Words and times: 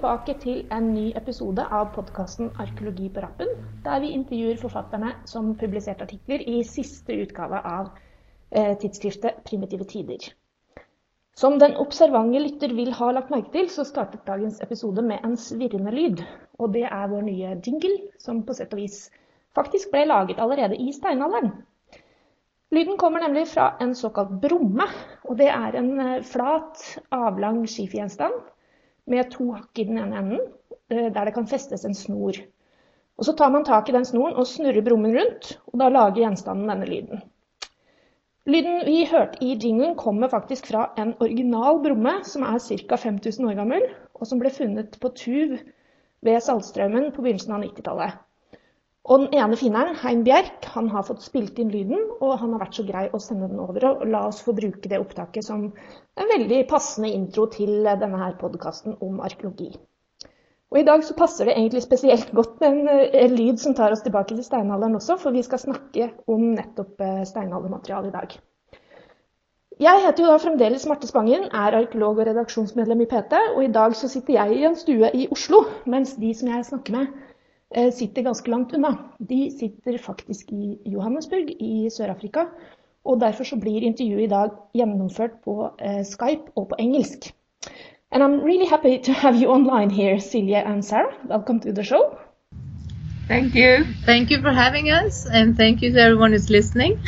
tilbake 0.00 0.32
til 0.40 0.60
en 0.72 0.86
ny 0.94 1.10
episode 1.18 1.60
av 1.76 1.90
podkasten 1.92 2.46
'Arkeologi 2.56 3.10
på 3.12 3.20
rappen', 3.20 3.50
der 3.84 4.00
vi 4.00 4.12
intervjuer 4.16 4.56
forfatterne 4.56 5.10
som 5.28 5.50
publiserte 5.54 6.06
artikler 6.06 6.40
i 6.48 6.62
siste 6.64 7.12
utgave 7.12 7.58
av 7.60 7.90
eh, 8.50 8.78
tidsskriftet 8.80 9.42
'Primitive 9.44 9.84
tider'. 9.84 10.30
Som 11.36 11.58
den 11.58 11.76
observante 11.76 12.40
lytter 12.40 12.72
vil 12.74 12.92
ha 12.92 13.10
lagt 13.10 13.30
merke 13.30 13.52
til, 13.52 13.68
så 13.68 13.84
startet 13.84 14.24
dagens 14.26 14.62
episode 14.62 15.02
med 15.02 15.18
en 15.24 15.36
svirrende 15.36 15.92
lyd. 15.92 16.24
Og 16.58 16.72
det 16.72 16.84
er 16.84 17.08
vår 17.08 17.22
nye 17.22 17.60
jingle, 17.66 17.98
som 18.18 18.42
på 18.42 18.54
sett 18.56 18.72
og 18.72 18.80
vis 18.80 19.10
faktisk 19.54 19.90
ble 19.90 20.06
laget 20.06 20.40
allerede 20.40 20.76
i 20.80 20.92
steinalderen. 20.92 21.52
Lyden 22.72 22.96
kommer 22.96 23.20
nemlig 23.20 23.48
fra 23.48 23.76
en 23.80 23.94
såkalt 23.94 24.40
bromme, 24.40 24.88
og 25.24 25.36
det 25.36 25.48
er 25.48 25.76
en 25.76 26.00
eh, 26.00 26.22
flat, 26.22 26.98
avlang 27.12 27.66
skifgjenstand 27.68 28.40
med 29.10 29.30
to 29.32 29.50
hakk 29.56 29.78
i 29.78 29.86
den 29.88 29.98
ene 29.98 30.22
enden, 30.22 30.46
eh, 30.90 31.08
der 31.12 31.28
det 31.28 31.34
kan 31.34 31.48
festes 31.50 31.84
en 31.84 31.94
snor. 31.94 32.38
Og 33.18 33.26
Så 33.26 33.36
tar 33.36 33.50
man 33.50 33.64
tak 33.64 33.88
i 33.88 33.92
den 33.92 34.04
snoren 34.04 34.38
og 34.38 34.46
snurrer 34.48 34.84
brummen 34.84 35.12
rundt, 35.12 35.58
og 35.68 35.78
da 35.78 35.90
lager 35.92 36.22
gjenstanden 36.22 36.70
denne 36.70 36.86
lyden. 36.88 37.20
Lyden 38.48 38.80
vi 38.86 39.04
hørte 39.04 39.44
i 39.44 39.52
jinglen 39.60 39.94
kommer 39.94 40.30
faktisk 40.32 40.70
fra 40.70 40.86
en 40.96 41.12
original 41.20 41.82
bromme 41.84 42.14
som 42.24 42.42
er 42.42 42.56
ca. 42.58 42.96
5000 42.96 43.50
år 43.50 43.58
gammel, 43.58 43.84
og 44.14 44.26
som 44.26 44.40
ble 44.40 44.50
funnet 44.50 44.96
på 45.00 45.12
Tuv 45.12 45.58
ved 46.24 46.40
Saltstraumen 46.40 47.12
på 47.12 47.20
begynnelsen 47.20 47.52
av 47.52 47.62
90-tallet. 47.66 48.16
Og 49.08 49.22
den 49.22 49.32
ene 49.40 49.56
finneren, 49.56 49.94
Hein 50.02 50.24
Bjerk, 50.26 50.66
han 50.74 50.90
har 50.92 51.06
fått 51.08 51.22
spilt 51.24 51.58
inn 51.58 51.70
lyden, 51.72 52.02
og 52.20 52.34
han 52.42 52.52
har 52.52 52.66
vært 52.66 52.76
så 52.76 52.84
grei 52.84 53.06
å 53.08 53.20
sende 53.22 53.48
den 53.48 53.62
over. 53.62 53.86
Og 53.94 54.02
la 54.12 54.26
oss 54.28 54.42
få 54.44 54.52
bruke 54.56 54.90
det 54.92 55.00
opptaket 55.00 55.46
som 55.46 55.70
en 55.70 56.32
veldig 56.34 56.66
passende 56.68 57.08
intro 57.16 57.46
til 57.50 57.80
denne 57.88 58.20
her 58.20 58.36
podkasten 58.40 58.98
om 59.00 59.22
arkeologi. 59.24 59.72
Og 60.70 60.78
I 60.78 60.84
dag 60.86 61.02
så 61.02 61.16
passer 61.18 61.48
det 61.48 61.56
egentlig 61.56 61.82
spesielt 61.82 62.28
godt 62.36 62.60
med 62.60 62.68
en, 62.76 63.08
en, 63.24 63.32
lyd 63.34 63.58
som 63.58 63.74
tar 63.74 63.90
oss 63.90 64.04
tilbake 64.04 64.36
til 64.36 64.46
steinalderen 64.46 64.94
også, 65.00 65.16
for 65.18 65.34
vi 65.34 65.42
skal 65.42 65.58
snakke 65.58 66.12
om 66.30 66.52
nettopp 66.52 67.00
eh, 67.02 67.24
steinaldermateriale 67.26 68.12
i 68.12 68.14
dag. 68.14 68.36
Jeg 69.80 70.04
heter 70.04 70.22
jo 70.22 70.28
da 70.28 70.36
fremdeles 70.38 70.84
Marte 70.86 71.08
Spangen, 71.08 71.48
er 71.48 71.78
arkeolog 71.80 72.20
og 72.20 72.28
redaksjonsmedlem 72.28 73.02
i 73.02 73.08
PT, 73.10 73.40
og 73.56 73.64
i 73.64 73.72
dag 73.74 73.96
så 73.98 74.12
sitter 74.12 74.36
jeg 74.36 74.60
i 74.60 74.68
en 74.68 74.78
stue 74.78 75.10
i 75.16 75.26
Oslo, 75.32 75.64
mens 75.90 76.14
de 76.20 76.30
som 76.36 76.52
jeg 76.52 76.68
snakker 76.68 76.98
med, 77.00 77.10
Eh, 77.10 77.29
sitter 77.94 78.22
ganske 78.22 78.50
langt 78.50 78.72
unna. 78.74 78.96
De 79.18 79.50
sitter 79.50 79.98
faktisk 79.98 80.52
i 80.52 80.78
Johannesburg 80.84 81.50
i 81.60 81.90
Sør-Afrika. 81.90 82.48
Og 83.04 83.20
derfor 83.20 83.44
så 83.44 83.56
blir 83.56 83.82
intervjuet 83.86 84.26
i 84.26 84.32
dag 84.32 84.50
gjennomført 84.76 85.38
på 85.44 85.70
eh, 85.78 86.02
Skype 86.04 86.52
og 86.56 86.68
på 86.68 86.78
engelsk. 86.78 87.32
And 88.12 88.22
I'm 88.22 88.44
really 88.44 88.66
happy 88.66 88.98
to 88.98 89.12
have 89.12 89.36
you 89.36 89.48
online 89.48 89.90
here, 89.90 90.20
Silje 90.20 90.66
and 90.66 90.82
Sarah. 90.84 91.14
Welcome 91.28 91.60
to 91.60 91.72
the 91.72 91.84
show. 91.84 92.18
Thank 93.28 93.54
you. 93.54 93.84
Thank 94.04 94.30
you 94.30 94.40
for 94.42 94.50
having 94.50 94.90
us, 94.90 95.26
and 95.26 95.56
thank 95.56 95.82
you 95.82 95.92
to 95.92 95.98
everyone 95.98 96.32
who's 96.32 96.50
listening. 96.50 96.98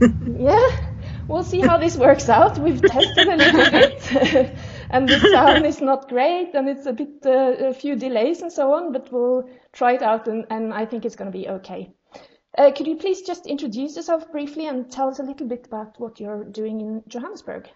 yeah, 0.38 0.70
we'll 1.26 1.42
see 1.42 1.60
how 1.60 1.76
this 1.76 1.96
works 1.96 2.28
out. 2.28 2.58
We've 2.58 2.80
tested 2.80 3.26
a 3.26 3.36
little 3.36 3.70
bit. 3.70 4.50
and 4.90 5.08
the 5.08 5.18
sound 5.32 5.66
is 5.66 5.80
not 5.80 6.08
great 6.08 6.54
and 6.54 6.68
it's 6.68 6.86
a 6.86 6.92
bit 6.92 7.24
uh, 7.24 7.68
a 7.68 7.74
few 7.74 7.96
delays 7.96 8.42
and 8.42 8.52
so 8.52 8.72
on 8.72 8.92
but 8.92 9.12
we'll 9.12 9.48
try 9.72 9.92
it 9.92 10.02
out 10.02 10.28
and, 10.28 10.46
and 10.50 10.72
i 10.72 10.84
think 10.84 11.04
it's 11.04 11.16
going 11.16 11.30
to 11.30 11.38
be 11.38 11.48
okay. 11.48 11.90
Uh, 12.56 12.72
could 12.72 12.86
you 12.88 12.96
please 12.96 13.22
just 13.22 13.46
introduce 13.46 13.94
yourself 13.94 14.32
briefly 14.32 14.66
and 14.66 14.90
tell 14.90 15.08
us 15.08 15.20
a 15.20 15.22
little 15.22 15.46
bit 15.46 15.66
about 15.66 15.94
what 16.00 16.18
you're 16.18 16.44
doing 16.44 16.80
in 16.80 17.02
johannesburg? 17.06 17.68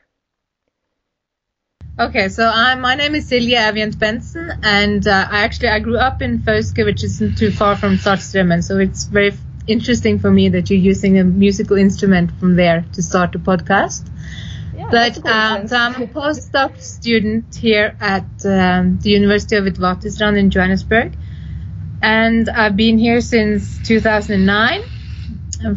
Okay, 2.00 2.30
so 2.30 2.50
I'm, 2.52 2.80
my 2.80 2.94
name 2.94 3.14
is 3.14 3.30
Silje 3.30 3.54
Evjenth 3.54 3.96
Bentsen, 3.96 4.58
and 4.62 5.06
uh, 5.06 5.28
I 5.30 5.42
actually 5.42 5.68
I 5.68 5.78
grew 5.78 5.98
up 5.98 6.22
in 6.22 6.38
Fauske, 6.38 6.86
which 6.86 7.04
isn't 7.04 7.36
too 7.36 7.50
far 7.50 7.76
from 7.76 7.96
Saltstraumen, 7.96 8.64
so 8.64 8.78
it's 8.78 9.04
very 9.04 9.34
interesting 9.66 10.18
for 10.18 10.30
me 10.30 10.48
that 10.48 10.70
you're 10.70 10.80
using 10.80 11.18
a 11.18 11.24
musical 11.24 11.76
instrument 11.76 12.32
from 12.40 12.56
there 12.56 12.84
to 12.94 13.02
start 13.02 13.34
a 13.34 13.38
podcast 13.38 14.08
but 14.90 15.24
um, 15.26 15.68
so 15.68 15.76
I'm 15.76 16.02
a 16.02 16.06
postdoc 16.18 16.80
student 16.80 17.54
here 17.54 17.96
at 18.00 18.26
um, 18.44 18.98
the 19.00 19.10
University 19.10 19.56
of 19.56 19.64
Witwatersrand 19.64 20.38
in 20.38 20.50
Johannesburg, 20.50 21.16
and 22.02 22.48
I've 22.48 22.76
been 22.76 22.98
here 22.98 23.20
since 23.20 23.78
2009. 23.86 24.82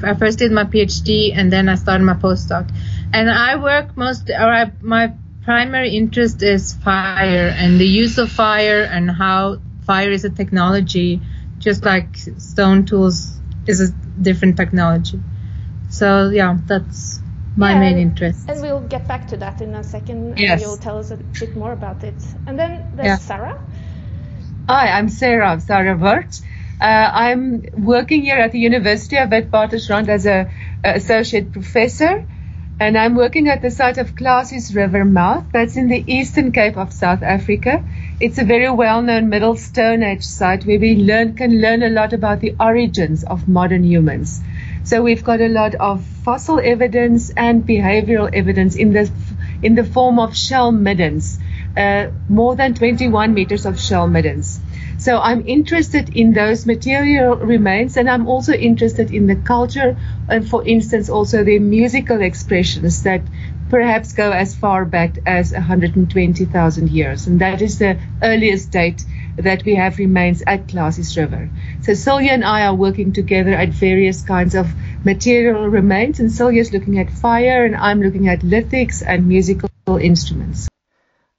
I 0.03 0.15
first 0.15 0.39
did 0.39 0.51
my 0.51 0.63
PhD 0.63 1.31
and 1.35 1.53
then 1.53 1.69
I 1.69 1.75
started 1.75 2.03
my 2.03 2.15
postdoc. 2.15 2.71
And 3.13 3.29
I 3.29 3.57
work 3.57 3.95
most, 3.95 4.29
or 4.31 4.51
I, 4.51 4.71
my 4.81 5.13
primary 5.43 5.95
interest 5.95 6.41
is 6.41 6.73
fire 6.73 7.53
and 7.55 7.79
the 7.79 7.85
use 7.85 8.17
of 8.17 8.31
fire 8.31 8.81
and 8.81 9.09
how 9.09 9.59
fire 9.85 10.09
is 10.09 10.25
a 10.25 10.29
technology, 10.31 11.21
just 11.59 11.85
like 11.85 12.17
stone 12.17 12.85
tools 12.85 13.39
is 13.67 13.79
a 13.79 13.93
different 14.19 14.57
technology. 14.57 15.19
So 15.89 16.29
yeah, 16.29 16.57
that's 16.65 17.19
my 17.55 17.73
yeah, 17.73 17.79
main 17.79 17.97
interest. 17.97 18.49
And 18.49 18.61
we'll 18.61 18.81
get 18.81 19.07
back 19.07 19.27
to 19.29 19.37
that 19.37 19.61
in 19.61 19.73
a 19.73 19.83
second. 19.83 20.37
Yes. 20.37 20.51
And 20.53 20.61
you'll 20.61 20.77
tell 20.77 20.97
us 20.97 21.11
a 21.11 21.17
bit 21.17 21.55
more 21.55 21.71
about 21.71 22.03
it. 22.03 22.15
And 22.47 22.59
then 22.59 22.91
there's 22.95 23.07
yeah. 23.07 23.17
Sarah. 23.17 23.63
Hi, 24.67 24.97
I'm 24.97 25.09
Sarah, 25.09 25.59
Sarah 25.59 25.95
Wurz. 25.95 26.41
Uh, 26.81 26.85
I'm 26.85 27.65
working 27.77 28.23
here 28.23 28.37
at 28.37 28.51
the 28.51 28.59
University 28.59 29.15
of 29.17 29.29
Witwatersrand 29.29 30.09
as 30.09 30.25
a, 30.25 30.51
a, 30.83 30.95
associate 30.95 31.53
professor, 31.53 32.27
and 32.79 32.97
I'm 32.97 33.15
working 33.15 33.47
at 33.47 33.61
the 33.61 33.71
site 33.71 33.97
of 33.97 34.15
Klasies 34.15 34.75
River 34.75 35.05
mouth. 35.05 35.45
That's 35.53 35.77
in 35.77 35.87
the 35.87 36.03
Eastern 36.05 36.51
Cape 36.51 36.75
of 36.75 36.91
South 36.91 37.23
Africa. 37.23 37.81
It's 38.19 38.39
a 38.39 38.43
very 38.43 38.69
well-known 38.69 39.29
Middle 39.29 39.55
Stone 39.55 40.03
Age 40.03 40.23
site 40.23 40.65
where 40.65 40.79
we 40.79 40.95
learn 40.95 41.35
can 41.35 41.61
learn 41.61 41.81
a 41.81 41.89
lot 41.89 42.11
about 42.11 42.41
the 42.41 42.55
origins 42.59 43.23
of 43.23 43.47
modern 43.47 43.85
humans. 43.85 44.41
So 44.85 45.01
we've 45.01 45.23
got 45.23 45.41
a 45.41 45.47
lot 45.47 45.73
of 45.73 46.05
fossil 46.23 46.59
evidence 46.63 47.31
and 47.31 47.65
behavioral 47.65 48.29
evidence 48.31 48.75
in 48.75 48.93
the 48.93 49.09
in 49.63 49.73
the 49.73 49.83
form 49.83 50.19
of 50.19 50.37
shell 50.37 50.71
middens, 50.71 51.39
uh, 51.75 52.07
more 52.29 52.55
than 52.55 52.75
21 52.75 53.33
meters 53.33 53.65
of 53.65 53.79
shell 53.79 54.07
middens. 54.07 54.59
So 54.99 55.17
I'm 55.17 55.47
interested 55.47 56.09
in 56.15 56.33
those 56.33 56.67
material 56.67 57.35
remains, 57.35 57.97
and 57.97 58.07
I'm 58.07 58.27
also 58.27 58.53
interested 58.53 59.11
in 59.11 59.25
the 59.25 59.35
culture, 59.35 59.97
and 60.29 60.47
for 60.47 60.63
instance, 60.63 61.09
also 61.09 61.43
the 61.43 61.57
musical 61.57 62.21
expressions 62.21 63.01
that 63.03 63.21
perhaps 63.69 64.13
go 64.13 64.31
as 64.31 64.55
far 64.55 64.85
back 64.85 65.17
as 65.25 65.51
120,000 65.51 66.89
years, 66.91 67.25
and 67.25 67.41
that 67.41 67.61
is 67.63 67.79
the 67.79 67.97
earliest 68.21 68.69
date 68.69 69.03
that 69.37 69.63
we 69.65 69.75
have 69.75 69.97
remains 69.97 70.43
at 70.45 70.67
Klasies 70.67 71.17
River. 71.17 71.49
So 71.81 71.91
Silje 71.91 72.29
and 72.29 72.43
I 72.43 72.65
are 72.65 72.75
working 72.75 73.13
together 73.13 73.51
at 73.51 73.69
various 73.69 74.21
kinds 74.21 74.55
of 74.55 74.67
material 75.03 75.67
remains, 75.67 76.19
and 76.19 76.29
is 76.29 76.73
looking 76.73 76.99
at 76.99 77.09
fire, 77.09 77.65
and 77.65 77.75
I'm 77.75 78.01
looking 78.01 78.27
at 78.27 78.39
lithics 78.39 79.03
and 79.05 79.27
musical 79.27 79.69
instruments. 79.99 80.67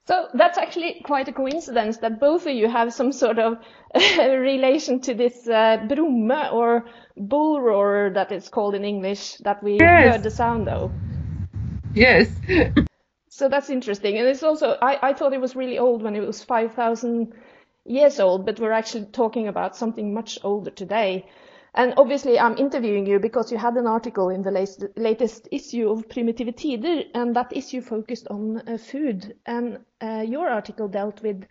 So 0.07 0.29
that's 0.33 0.57
actually 0.57 1.01
quite 1.03 1.27
a 1.27 1.33
coincidence 1.33 1.97
that 1.97 2.21
both 2.21 2.47
of 2.47 2.53
you 2.53 2.69
have 2.69 2.93
some 2.93 3.11
sort 3.11 3.39
of 3.39 3.57
relation 4.17 5.01
to 5.01 5.13
this 5.13 5.45
uh, 5.47 5.85
brumme 5.85 6.53
or 6.53 6.85
bull 7.17 7.59
roar 7.59 8.11
that 8.13 8.31
it's 8.31 8.47
called 8.47 8.73
in 8.73 8.85
English 8.85 9.35
that 9.43 9.61
we 9.61 9.77
yes. 9.77 10.13
heard 10.13 10.23
the 10.23 10.31
sound 10.31 10.69
of. 10.69 10.93
Yes. 11.93 12.29
so 13.29 13.49
that's 13.49 13.69
interesting. 13.69 14.17
And 14.17 14.27
it's 14.27 14.43
also, 14.43 14.77
I, 14.81 15.09
I 15.09 15.13
thought 15.13 15.33
it 15.33 15.41
was 15.41 15.57
really 15.57 15.77
old 15.77 16.03
when 16.03 16.15
it 16.15 16.25
was 16.25 16.41
5,000 16.41 17.33
years 17.87 18.19
old, 18.19 18.45
but 18.45 18.59
we're 18.59 18.71
actually 18.71 19.05
talking 19.05 19.47
about 19.47 19.75
something 19.75 20.13
much 20.13 20.39
older 20.43 20.71
today. 20.71 21.25
And 21.73 21.93
obviously, 21.97 22.39
I'm 22.39 22.57
interviewing 22.57 23.05
you 23.05 23.19
because 23.19 23.51
you 23.51 23.57
had 23.57 23.75
an 23.75 23.85
article 23.85 24.29
in 24.29 24.41
the 24.41 24.51
latest, 24.95 25.47
issue 25.51 25.89
of 25.89 26.09
Primitive 26.09 26.47
and 27.13 27.35
that 27.35 27.55
issue 27.55 27.81
focused 27.81 28.27
on 28.29 28.63
uh, 28.67 28.77
food. 28.77 29.35
And 29.45 29.79
uh, 30.01 30.23
your 30.27 30.49
article 30.49 30.87
dealt 30.87 31.21
with 31.21 31.45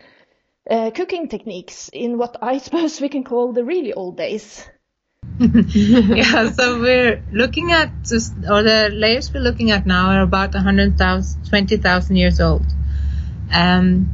uh, 0.68 0.90
cooking 0.90 1.28
techniques 1.28 1.90
in 1.92 2.18
what 2.18 2.36
I 2.42 2.58
suppose 2.66 3.00
we 3.00 3.08
can 3.08 3.22
call 3.22 3.52
the 3.52 3.64
really 3.64 3.92
old 3.92 4.16
days. 4.16 4.68
yeah, 5.38 6.50
so 6.50 6.80
we're 6.80 7.22
looking 7.30 7.70
at 7.70 7.90
just, 8.04 8.32
or 8.50 8.62
the 8.62 8.90
layers 8.92 9.32
we're 9.32 9.40
looking 9.40 9.70
at 9.70 9.86
now 9.86 10.10
are 10.10 10.22
about 10.22 10.54
120,000 10.54 12.16
years 12.16 12.40
old. 12.40 12.64
Um, 13.52 14.12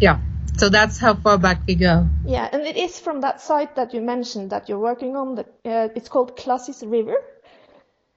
yeah, 0.00 0.20
so 0.56 0.68
that's 0.68 0.98
how 0.98 1.14
far 1.14 1.38
back 1.38 1.62
we 1.66 1.74
go. 1.74 2.06
Yeah, 2.26 2.48
and 2.52 2.62
it 2.62 2.76
is 2.76 2.98
from 2.98 3.20
that 3.22 3.40
site 3.40 3.76
that 3.76 3.94
you 3.94 4.00
mentioned 4.00 4.50
that 4.50 4.68
you're 4.68 4.78
working 4.78 5.16
on. 5.16 5.34
That 5.36 5.46
uh, 5.64 5.88
it's 5.94 6.08
called 6.08 6.36
Klasies 6.36 6.82
River. 6.88 7.16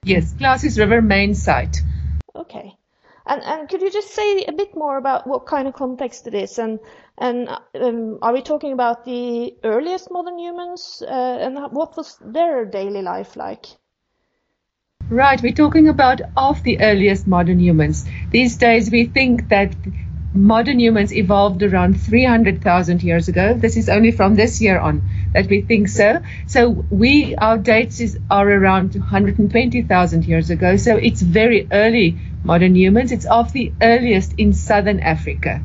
Yes, 0.03 0.33
Klasies 0.33 0.77
River 0.77 1.01
main 1.01 1.33
site. 1.33 1.77
Okay, 2.35 2.75
and 3.25 3.41
and 3.43 3.69
could 3.69 3.81
you 3.81 3.91
just 3.91 4.11
say 4.11 4.43
a 4.43 4.51
bit 4.51 4.75
more 4.75 4.97
about 4.97 5.25
what 5.25 5.45
kind 5.45 5.67
of 5.67 5.73
context 5.73 6.27
it 6.27 6.33
is, 6.33 6.59
and 6.59 6.79
and 7.17 7.49
um, 7.73 8.19
are 8.21 8.33
we 8.33 8.41
talking 8.41 8.73
about 8.73 9.05
the 9.05 9.55
earliest 9.63 10.11
modern 10.11 10.37
humans, 10.37 11.01
uh, 11.07 11.37
and 11.41 11.57
what 11.71 11.97
was 11.97 12.19
their 12.21 12.65
daily 12.65 13.01
life 13.01 13.35
like? 13.35 13.65
Right, 15.09 15.41
we're 15.41 15.53
talking 15.53 15.87
about 15.87 16.21
of 16.35 16.63
the 16.63 16.81
earliest 16.81 17.27
modern 17.27 17.59
humans. 17.59 18.05
These 18.31 18.57
days, 18.57 18.89
we 18.89 19.05
think 19.05 19.49
that 19.49 19.71
modern 20.35 20.79
humans 20.79 21.13
evolved 21.13 21.63
around 21.63 21.99
300,000 21.99 23.01
years 23.01 23.27
ago. 23.29 23.53
This 23.53 23.77
is 23.77 23.87
only 23.89 24.11
from 24.11 24.35
this 24.35 24.61
year 24.61 24.77
on 24.77 25.01
that 25.33 25.47
we 25.47 25.61
think 25.61 25.87
so. 25.87 26.21
So 26.47 26.69
we, 26.69 27.35
our 27.35 27.57
dates 27.57 28.01
is, 28.01 28.19
are 28.29 28.47
around 28.47 28.95
120,000 28.95 30.25
years 30.25 30.49
ago. 30.49 30.75
So 30.77 30.97
it's 30.97 31.21
very 31.21 31.67
early 31.71 32.19
modern 32.43 32.75
humans. 32.75 33.11
It's 33.11 33.25
of 33.25 33.53
the 33.53 33.71
earliest 33.81 34.33
in 34.37 34.53
southern 34.53 34.99
Africa. 34.99 35.61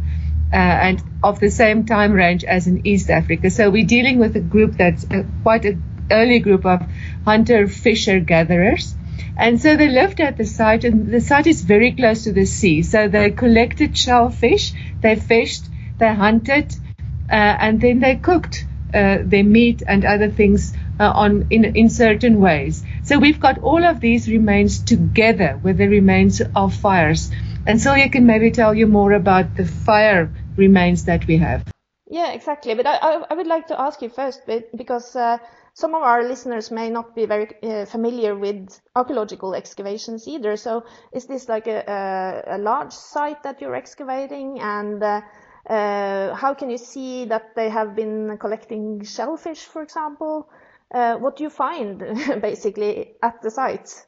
Uh, 0.52 0.56
and 0.56 1.02
of 1.23 1.38
the 1.38 1.50
same 1.50 1.87
time 1.87 2.12
range 2.12 2.43
as 2.43 2.66
in 2.66 2.87
East 2.87 3.08
Africa. 3.08 3.50
So 3.50 3.70
we're 3.70 3.87
dealing 3.87 4.19
with 4.19 4.34
a 4.34 4.40
group 4.40 4.76
that's 4.76 5.05
a, 5.05 5.25
quite 5.43 5.64
an 5.64 5.82
early 6.11 6.40
group 6.40 6.66
of 6.66 6.82
hunter 7.25 7.69
fisher 7.69 8.19
gatherers. 8.19 8.94
And 9.37 9.61
so 9.61 9.77
they 9.77 9.89
lived 9.89 10.21
at 10.21 10.37
the 10.37 10.45
site, 10.45 10.85
and 10.85 11.11
the 11.11 11.21
site 11.21 11.47
is 11.47 11.62
very 11.62 11.93
close 11.93 12.25
to 12.25 12.33
the 12.33 12.45
sea. 12.45 12.83
So 12.83 13.09
they 13.09 13.31
collected 13.31 13.97
shellfish, 13.97 14.73
they 15.01 15.17
fished, 15.17 15.65
they 15.99 16.15
hunted, 16.15 16.75
uh, 16.99 17.33
and 17.33 17.81
then 17.81 18.01
they 18.01 18.17
cooked 18.17 18.67
uh, 18.93 19.19
their 19.23 19.45
meat 19.45 19.83
and 19.87 20.05
other 20.05 20.31
things 20.31 20.75
uh, 20.99 21.11
on 21.15 21.47
in, 21.51 21.65
in 21.65 21.89
certain 21.89 22.41
ways. 22.41 22.85
So 23.05 23.19
we've 23.19 23.41
got 23.41 23.59
all 23.59 23.85
of 23.85 24.01
these 24.01 24.29
remains 24.29 24.81
together 24.81 25.59
with 25.62 25.79
the 25.79 25.89
remains 25.89 26.43
of 26.55 26.75
fires. 26.75 27.31
And 27.67 27.83
you 27.83 28.11
can 28.11 28.27
maybe 28.27 28.51
tell 28.51 28.75
you 28.75 28.87
more 28.87 29.12
about 29.12 29.57
the 29.57 29.65
fire 29.65 30.31
remains 30.57 31.05
that 31.05 31.27
we 31.27 31.37
have. 31.39 31.62
Yeah, 32.09 32.33
exactly. 32.33 32.75
But 32.75 32.87
I, 32.87 33.23
I 33.31 33.35
would 33.35 33.47
like 33.47 33.69
to 33.69 33.81
ask 33.81 34.03
you 34.03 34.09
first, 34.09 34.41
because 34.77 35.15
uh, 35.15 35.39
some 35.75 35.94
of 35.94 36.02
our 36.02 36.22
listeners 36.22 36.70
may 36.70 36.90
not 36.90 37.14
be 37.14 37.26
very 37.26 37.49
uh, 37.62 37.84
familiar 37.84 38.34
with 38.34 38.81
archaeological 38.94 39.55
excavations 39.55 40.26
either. 40.28 40.56
So 40.56 40.84
is 41.12 41.26
this 41.26 41.49
like 41.49 41.67
a, 41.67 41.84
a, 41.87 42.56
a 42.56 42.58
large 42.58 42.93
site 42.93 43.43
that 43.43 43.61
you're 43.61 43.75
excavating 43.75 44.61
and 44.61 45.02
uh, 45.02 45.20
uh, 45.69 46.34
how 46.34 46.55
can 46.55 46.70
you 46.70 46.78
see 46.78 47.26
that 47.26 47.55
they 47.55 47.69
have 47.69 47.94
been 47.94 48.37
collecting 48.38 49.05
shellfish, 49.05 49.64
for 49.64 49.82
example? 49.82 50.49
Uh, 50.93 51.17
what 51.17 51.37
do 51.37 51.44
you 51.44 51.50
find 51.50 51.99
basically 52.40 53.14
at 53.23 53.40
the 53.43 53.50
site? 53.50 54.06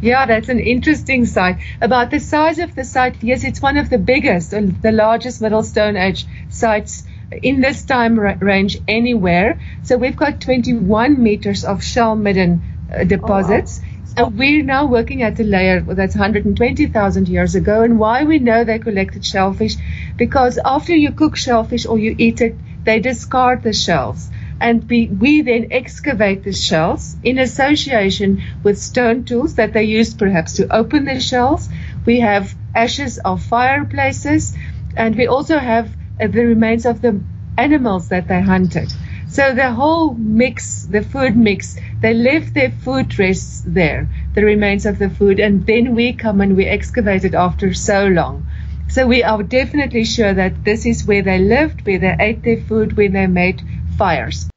Yeah, 0.00 0.26
that's 0.26 0.50
an 0.50 0.60
interesting 0.60 1.24
site. 1.24 1.56
About 1.80 2.10
the 2.10 2.20
size 2.20 2.58
of 2.58 2.74
the 2.74 2.84
site, 2.84 3.22
yes, 3.22 3.44
it's 3.44 3.62
one 3.62 3.78
of 3.78 3.88
the 3.88 3.98
biggest 3.98 4.52
and 4.52 4.80
the 4.82 4.92
largest 4.92 5.40
Middle 5.40 5.62
Stone 5.62 5.96
Age 5.96 6.26
sites 6.50 7.04
in 7.30 7.60
this 7.60 7.84
time 7.84 8.18
range 8.18 8.78
anywhere. 8.86 9.60
So 9.82 9.96
we've 9.96 10.16
got 10.16 10.40
21 10.40 11.22
meters 11.22 11.64
of 11.64 11.82
shell 11.82 12.14
midden 12.14 12.62
uh, 12.92 13.04
deposits. 13.04 13.80
Oh, 13.80 13.82
wow. 13.82 13.92
So 14.16 14.28
we're 14.28 14.62
now 14.62 14.86
working 14.86 15.22
at 15.22 15.38
a 15.40 15.44
layer 15.44 15.80
that's 15.80 16.14
120,000 16.14 17.28
years 17.28 17.54
ago. 17.54 17.82
And 17.82 17.98
why 17.98 18.24
we 18.24 18.38
know 18.38 18.64
they 18.64 18.78
collected 18.78 19.24
shellfish? 19.24 19.76
Because 20.16 20.58
after 20.64 20.94
you 20.94 21.12
cook 21.12 21.36
shellfish 21.36 21.84
or 21.84 21.98
you 21.98 22.14
eat 22.16 22.40
it, 22.40 22.56
they 22.84 23.00
discard 23.00 23.62
the 23.62 23.72
shells. 23.72 24.30
And 24.58 24.88
we, 24.88 25.08
we 25.08 25.42
then 25.42 25.68
excavate 25.70 26.44
the 26.44 26.52
shells 26.52 27.16
in 27.22 27.38
association 27.38 28.42
with 28.62 28.78
stone 28.78 29.24
tools 29.24 29.56
that 29.56 29.74
they 29.74 29.84
used 29.84 30.18
perhaps 30.18 30.54
to 30.54 30.74
open 30.74 31.04
the 31.04 31.20
shells. 31.20 31.68
We 32.06 32.20
have 32.20 32.54
ashes 32.74 33.18
of 33.18 33.42
fireplaces 33.42 34.56
and 34.96 35.14
we 35.14 35.26
also 35.26 35.58
have 35.58 35.90
the 36.18 36.28
remains 36.28 36.86
of 36.86 37.00
the 37.02 37.20
animals 37.58 38.08
that 38.08 38.28
they 38.28 38.40
hunted. 38.40 38.92
So 39.28 39.54
the 39.54 39.72
whole 39.72 40.14
mix, 40.14 40.86
the 40.86 41.02
food 41.02 41.36
mix, 41.36 41.78
they 42.00 42.14
left 42.14 42.54
their 42.54 42.70
food 42.70 43.18
rests 43.18 43.62
there, 43.66 44.08
the 44.34 44.44
remains 44.44 44.86
of 44.86 44.98
the 44.98 45.10
food, 45.10 45.40
and 45.40 45.66
then 45.66 45.94
we 45.94 46.12
come 46.12 46.40
and 46.40 46.56
we 46.56 46.66
excavate 46.66 47.24
it 47.24 47.34
after 47.34 47.74
so 47.74 48.06
long. 48.06 48.46
So 48.88 49.06
we 49.06 49.24
are 49.24 49.42
definitely 49.42 50.04
sure 50.04 50.32
that 50.32 50.64
this 50.64 50.86
is 50.86 51.06
where 51.06 51.22
they 51.22 51.38
lived, 51.38 51.86
where 51.86 51.98
they 51.98 52.16
ate 52.18 52.42
their 52.42 52.60
food, 52.60 52.96
where 52.96 53.08
they 53.08 53.26
made 53.26 53.62
fires. 53.98 54.48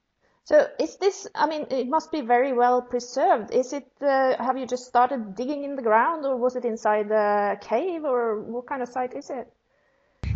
So 0.44 0.68
is 0.80 0.98
this, 0.98 1.28
I 1.36 1.48
mean, 1.48 1.68
it 1.70 1.88
must 1.88 2.12
be 2.12 2.22
very 2.22 2.54
well 2.54 2.82
preserved. 2.82 3.52
Is 3.52 3.74
it, 3.74 3.88
uh, 4.02 4.36
have 4.42 4.58
you 4.58 4.66
just 4.66 4.86
started 4.86 5.36
digging 5.36 5.64
in 5.64 5.76
the 5.76 5.82
ground 5.82 6.26
or 6.26 6.38
was 6.38 6.56
it 6.56 6.66
inside 6.66 7.12
a 7.12 7.58
cave 7.62 8.04
or 8.04 8.40
what 8.40 8.68
kind 8.68 8.82
of 8.82 8.90
site 8.90 9.14
is 9.14 9.30
it? 9.30 9.52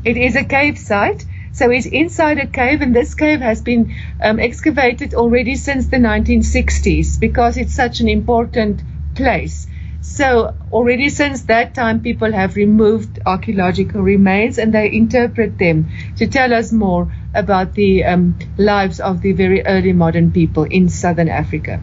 It 0.05 0.17
is 0.17 0.35
a 0.35 0.43
cave 0.43 0.77
site. 0.77 1.25
So 1.53 1.69
it's 1.69 1.85
inside 1.85 2.39
a 2.39 2.47
cave, 2.47 2.81
and 2.81 2.95
this 2.95 3.13
cave 3.13 3.39
has 3.41 3.61
been 3.61 3.95
um, 4.19 4.39
excavated 4.39 5.13
already 5.13 5.55
since 5.55 5.87
the 5.87 5.97
1960s 5.97 7.19
because 7.19 7.57
it's 7.57 7.75
such 7.75 7.99
an 7.99 8.09
important 8.09 8.81
place. 9.15 9.67
So 10.01 10.55
already 10.71 11.09
since 11.09 11.43
that 11.43 11.75
time, 11.75 12.01
people 12.01 12.31
have 12.31 12.55
removed 12.55 13.19
archaeological 13.25 14.01
remains 14.01 14.57
and 14.57 14.73
they 14.73 14.91
interpret 14.91 15.57
them 15.57 15.91
to 16.17 16.27
tell 16.27 16.53
us 16.53 16.73
more 16.73 17.13
about 17.33 17.73
the 17.73 18.03
um, 18.03 18.37
lives 18.57 18.99
of 18.99 19.21
the 19.21 19.31
very 19.31 19.65
early 19.65 19.93
modern 19.93 20.31
people 20.31 20.63
in 20.63 20.89
southern 20.89 21.29
Africa. 21.29 21.79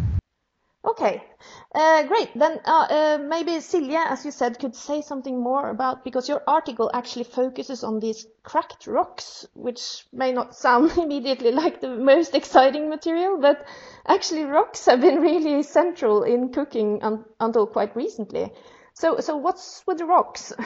Okay, 0.84 1.22
great. 1.72 2.30
Then 2.34 2.58
uh, 2.64 2.86
uh, 2.90 3.18
maybe 3.22 3.52
Silje, 3.52 3.94
as 3.94 4.24
you 4.24 4.32
said, 4.32 4.58
could 4.58 4.74
say 4.74 5.02
something 5.02 5.40
more 5.40 5.70
about 5.70 6.02
because 6.04 6.28
your 6.28 6.42
article 6.46 6.90
actually 6.92 7.24
focuses 7.24 7.84
on 7.84 8.00
these 8.00 8.26
cracked 8.42 8.88
rocks, 8.88 9.46
which 9.54 10.04
may 10.12 10.32
not 10.32 10.56
sound 10.56 10.90
immediately 10.98 11.52
like 11.52 11.80
the 11.80 11.88
most 11.88 12.34
exciting 12.34 12.90
material, 12.90 13.38
but 13.40 13.64
actually 14.04 14.44
rocks 14.44 14.86
have 14.86 15.00
been 15.00 15.20
really 15.20 15.62
central 15.62 16.24
in 16.24 16.52
cooking 16.52 17.02
un 17.02 17.24
until 17.38 17.66
quite 17.66 17.94
recently. 17.94 18.52
So, 18.94 19.20
so 19.20 19.36
what's 19.36 19.84
with 19.86 19.98
the 19.98 20.06
rocks? 20.06 20.52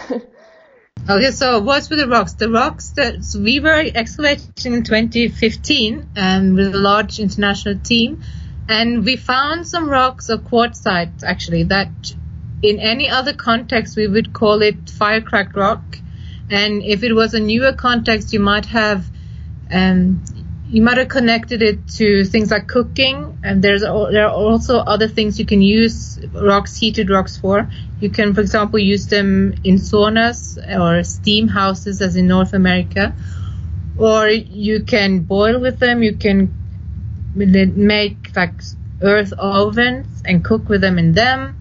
Okay, 1.07 1.33
so 1.33 1.59
what's 1.59 1.91
with 1.91 1.99
the 1.99 2.09
rocks? 2.09 2.33
The 2.35 2.49
rocks 2.49 2.91
that 2.91 3.17
we 3.39 3.61
were 3.61 3.85
excavating 3.95 4.73
in 4.73 4.85
2015 4.85 6.09
um, 6.17 6.55
with 6.55 6.75
a 6.75 6.79
large 6.79 7.19
international 7.19 7.79
team, 7.81 8.23
and 8.69 9.05
we 9.05 9.16
found 9.16 9.66
some 9.66 9.88
rocks 9.88 10.31
or 10.31 10.38
quartzite 10.38 11.22
actually 11.22 11.64
that 11.64 11.90
in 12.62 12.78
any 12.78 13.11
other 13.11 13.34
context 13.34 13.96
we 13.96 14.06
would 14.06 14.32
call 14.32 14.62
it 14.62 14.88
firecracked 14.88 15.54
rock. 15.54 15.99
And 16.50 16.83
if 16.83 17.02
it 17.02 17.12
was 17.12 17.35
a 17.35 17.40
newer 17.40 17.73
context, 17.73 18.33
you 18.33 18.40
might 18.40 18.66
have 18.66 19.06
um, 19.71 20.23
you 20.68 20.83
might 20.83 20.97
have 20.97 21.09
connected 21.09 21.62
it 21.62 21.87
to 21.88 22.25
things 22.25 22.50
like 22.50 22.66
cooking. 22.66 23.38
And 23.42 23.62
there's 23.62 23.83
there 23.83 24.26
are 24.26 24.30
also 24.30 24.78
other 24.78 25.09
things 25.09 25.38
you 25.38 25.47
can 25.47 25.62
use 25.62 26.18
rocks, 26.33 26.76
heated 26.76 27.11
rocks 27.11 27.37
for. 27.37 27.71
You 28.00 28.11
can, 28.11 28.35
for 28.35 28.40
example, 28.40 28.78
use 28.78 29.06
them 29.06 29.54
in 29.62 29.76
saunas 29.76 30.59
or 30.78 31.04
steam 31.04 31.49
houses, 31.49 32.00
as 32.00 32.16
in 32.16 32.26
North 32.26 32.54
America. 32.54 33.14
Or 33.97 34.28
you 34.28 34.83
can 34.85 35.21
boil 35.21 35.61
with 35.61 35.78
them. 35.78 36.02
You 36.02 36.16
can 36.16 36.63
make 37.35 38.35
like 38.37 38.55
earth 39.03 39.33
ovens 39.35 40.23
and 40.25 40.45
cook 40.45 40.69
with 40.69 40.81
them 40.81 40.99
in 40.99 41.12
them. 41.12 41.57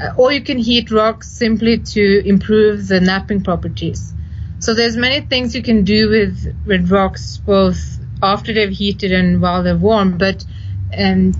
Uh, 0.00 0.12
or 0.16 0.32
you 0.32 0.40
can 0.40 0.58
heat 0.58 0.90
rocks 0.90 1.28
simply 1.28 1.78
to 1.78 2.26
improve 2.26 2.88
the 2.88 3.00
knapping 3.00 3.42
properties. 3.42 4.14
So 4.58 4.74
there's 4.74 4.96
many 4.96 5.20
things 5.20 5.54
you 5.54 5.62
can 5.62 5.84
do 5.84 6.08
with, 6.08 6.56
with 6.66 6.90
rocks 6.90 7.38
both 7.38 7.98
after 8.22 8.52
they've 8.52 8.70
heated 8.70 9.12
and 9.12 9.42
while 9.42 9.62
they're 9.62 9.76
warm, 9.76 10.18
but 10.18 10.44
um, 10.96 11.32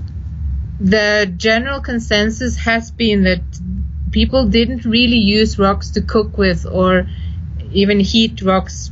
the 0.79 1.31
general 1.37 1.79
consensus 1.79 2.57
has 2.57 2.91
been 2.91 3.23
that 3.23 3.41
people 4.11 4.47
didn't 4.47 4.85
really 4.85 5.17
use 5.17 5.57
rocks 5.57 5.91
to 5.91 6.01
cook 6.01 6.37
with 6.37 6.65
or 6.65 7.07
even 7.71 7.99
heat 7.99 8.41
rocks 8.41 8.91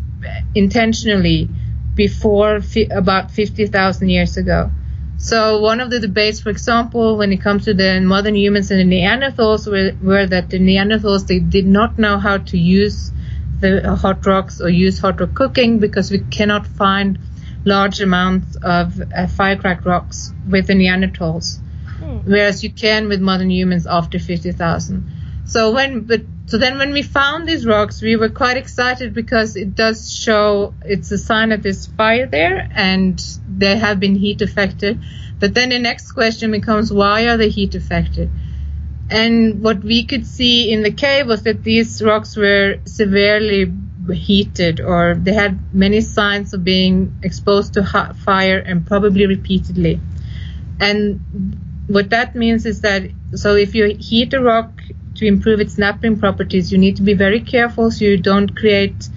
intentionally 0.56 1.50
before 1.96 2.62
fi- 2.62 2.90
about 2.92 3.32
50,000 3.32 4.10
years 4.10 4.38
ago. 4.38 4.72
So 5.18 5.62
one 5.62 5.82
of 5.82 5.92
the 5.92 6.00
debates, 6.00 6.40
for 6.40 6.50
example, 6.50 7.18
when 7.18 7.32
it 7.32 7.42
comes 7.42 7.66
to 7.66 7.76
the 7.76 8.00
modern 8.02 8.36
humans 8.36 8.72
and 8.72 8.80
the 8.80 8.96
Neanderthals, 8.96 9.70
were, 9.70 9.96
were 10.04 10.26
that 10.26 10.50
the 10.50 10.60
Neanderthals 10.60 11.28
they 11.28 11.40
did 11.40 11.68
not 11.68 12.00
know 12.00 12.18
how 12.18 12.38
to 12.38 12.58
use 12.58 13.12
the 13.60 13.96
hot 13.96 14.26
rocks 14.26 14.60
or 14.60 14.70
use 14.70 14.98
hot 15.00 15.20
rock 15.20 15.36
cooking 15.36 15.78
because 15.78 16.10
we 16.10 16.20
cannot 16.20 16.66
find 16.66 17.20
large 17.66 18.02
amounts 18.02 18.56
of 18.64 19.00
uh, 19.16 19.28
firecracked 19.28 19.86
rocks 19.86 20.34
with 20.50 20.66
the 20.66 20.74
Neanderthals, 20.74 21.60
mm. 22.00 22.26
whereas 22.26 22.64
you 22.64 22.72
can 22.72 23.08
with 23.08 23.22
modern 23.22 23.52
humans 23.52 23.86
after 23.86 24.18
50,000. 24.18 25.21
So 25.52 25.72
when, 25.72 26.06
but 26.06 26.22
so 26.46 26.58
then 26.58 26.78
when 26.78 26.94
we 26.94 27.02
found 27.02 27.46
these 27.46 27.66
rocks, 27.66 28.02
we 28.02 28.16
were 28.16 28.30
quite 28.30 28.56
excited 28.56 29.14
because 29.14 29.58
it 29.58 29.76
does 29.76 30.16
show 30.16 30.74
it's 30.86 31.12
a 31.12 31.18
sign 31.18 31.50
that 31.50 31.62
there's 31.62 31.88
fire 31.88 32.26
there 32.26 32.70
and 32.74 33.22
they 33.50 33.78
have 33.78 34.00
been 34.00 34.16
heat 34.16 34.42
affected. 34.42 35.04
But 35.42 35.54
then 35.54 35.68
the 35.68 35.80
next 35.80 36.14
question 36.14 36.52
becomes 36.52 36.94
why 36.94 37.28
are 37.28 37.36
they 37.36 37.50
heat 37.50 37.76
affected? 37.76 38.30
And 39.10 39.62
what 39.62 39.84
we 39.84 40.06
could 40.06 40.26
see 40.26 40.72
in 40.72 40.84
the 40.84 40.92
cave 40.94 41.28
was 41.28 41.44
that 41.44 41.66
these 41.66 42.02
rocks 42.02 42.38
were 42.38 42.78
severely 42.86 43.74
heated 44.14 44.80
or 44.80 45.16
they 45.16 45.34
had 45.34 45.76
many 45.76 46.00
signs 46.00 46.54
of 46.54 46.64
being 46.64 47.20
exposed 47.24 47.74
to 47.74 47.84
hot 47.84 48.16
fire 48.16 48.60
and 48.60 48.88
probably 48.88 49.26
repeatedly. 49.26 50.00
And 50.80 51.20
what 51.88 52.12
that 52.12 52.36
means 52.36 52.66
is 52.66 52.80
that 52.82 53.04
so 53.36 53.56
if 53.56 53.76
you 53.76 53.98
heat 54.00 54.34
a 54.34 54.42
rock 54.42 54.72
to 55.22 55.28
improve 55.28 55.60
its 55.60 55.78
knapping 55.78 56.20
properties, 56.20 56.72
you 56.72 56.80
need 56.80 56.96
to 56.98 57.04
be 57.04 57.14
very 57.14 57.42
careful 57.42 57.92
so 57.92 58.04
you 58.04 58.18
don't 58.18 58.56
create 58.56 59.08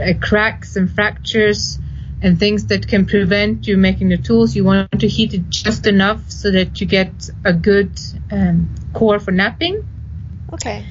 uh, 0.00 0.12
cracks 0.20 0.76
and 0.76 0.88
fractures 0.90 1.80
and 2.22 2.38
things 2.38 2.66
that 2.66 2.86
can 2.86 3.04
prevent 3.06 3.66
you 3.66 3.76
making 3.76 4.08
the 4.08 4.16
tools. 4.16 4.54
You 4.54 4.64
want 4.64 5.00
to 5.00 5.08
heat 5.08 5.34
it 5.34 5.48
just 5.48 5.86
enough 5.86 6.30
so 6.30 6.52
that 6.52 6.80
you 6.80 6.86
get 6.86 7.12
a 7.44 7.52
good 7.52 7.98
um, 8.30 8.72
core 8.92 9.18
for 9.18 9.32
knapping. 9.32 9.84
Okay. 10.52 10.84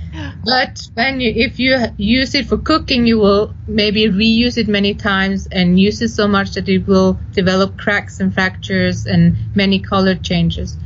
But 0.43 0.87
when 0.93 1.21
you, 1.21 1.31
if 1.33 1.59
you 1.59 1.77
use 1.95 2.35
it 2.35 2.47
for 2.47 2.57
cooking, 2.57 3.07
you 3.07 3.19
will 3.19 3.55
maybe 3.67 4.05
reuse 4.09 4.57
it 4.57 4.67
many 4.67 4.93
times 4.93 5.47
and 5.47 5.79
use 5.79 6.01
it 6.01 6.09
so 6.09 6.27
much 6.27 6.51
that 6.51 6.67
it 6.67 6.85
will 6.87 7.19
develop 7.31 7.77
cracks 7.77 8.19
and 8.19 8.33
fractures 8.33 9.05
and 9.05 9.37
many 9.55 9.79
color 9.79 10.15
changes. 10.15 10.77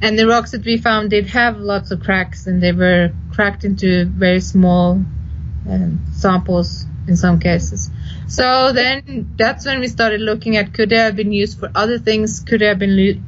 And 0.00 0.18
the 0.18 0.26
rocks 0.26 0.52
that 0.52 0.64
we 0.64 0.76
found 0.76 1.10
did 1.10 1.26
have 1.28 1.58
lots 1.58 1.90
of 1.90 2.00
cracks 2.00 2.46
and 2.46 2.62
they 2.62 2.72
were 2.72 3.10
cracked 3.32 3.64
into 3.64 4.04
very 4.04 4.40
small 4.40 5.02
um, 5.68 6.00
samples 6.12 6.86
in 7.08 7.16
some 7.16 7.40
cases. 7.40 7.90
So 8.28 8.72
then 8.72 9.34
that's 9.36 9.66
when 9.66 9.80
we 9.80 9.88
started 9.88 10.20
looking 10.20 10.56
at 10.56 10.72
could 10.72 10.90
they 10.90 10.96
have 10.96 11.16
been 11.16 11.32
used 11.32 11.58
for 11.58 11.70
other 11.74 11.98
things? 11.98 12.40
Could 12.40 12.60
they 12.60 12.66
have 12.66 12.78
been 12.78 12.96
lo- 12.96 13.20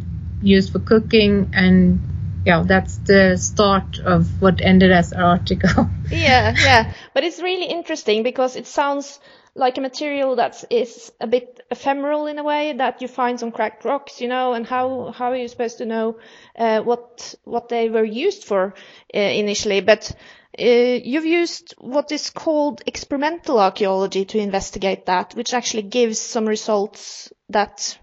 used 0.42 0.72
for 0.72 0.78
cooking? 0.78 1.50
And 1.54 2.00
yeah, 2.46 2.62
that's 2.66 2.98
the 2.98 3.36
start 3.36 3.98
of 3.98 4.40
what 4.40 4.60
ended 4.60 4.92
as 4.92 5.12
our 5.12 5.24
article. 5.24 5.90
Yeah, 6.10 6.54
yeah. 6.58 6.92
But 7.14 7.22
it's 7.22 7.40
really 7.40 7.66
interesting 7.66 8.24
because 8.24 8.56
it 8.56 8.66
sounds 8.66 9.20
like 9.60 9.76
a 9.78 9.80
material 9.80 10.36
that 10.36 10.64
is 10.70 11.12
a 11.20 11.26
bit 11.26 11.60
ephemeral 11.70 12.26
in 12.26 12.38
a 12.38 12.42
way 12.42 12.72
that 12.72 13.02
you 13.02 13.06
find 13.08 13.38
some 13.38 13.52
cracked 13.52 13.84
rocks, 13.84 14.20
you 14.20 14.26
know, 14.26 14.54
and 14.54 14.66
how 14.66 15.12
how 15.12 15.30
are 15.30 15.36
you 15.36 15.46
supposed 15.48 15.78
to 15.78 15.84
know 15.84 16.16
uh, 16.58 16.80
what 16.80 17.34
what 17.44 17.68
they 17.68 17.88
were 17.90 18.04
used 18.04 18.44
for 18.44 18.74
uh, 19.14 19.18
initially? 19.18 19.80
But 19.82 20.10
uh, 20.58 20.64
you've 20.64 21.26
used 21.26 21.74
what 21.78 22.10
is 22.10 22.30
called 22.30 22.82
experimental 22.86 23.60
archaeology 23.60 24.24
to 24.24 24.38
investigate 24.38 25.06
that, 25.06 25.34
which 25.34 25.52
actually 25.52 25.82
gives 25.84 26.18
some 26.18 26.48
results 26.48 27.30
that 27.50 27.98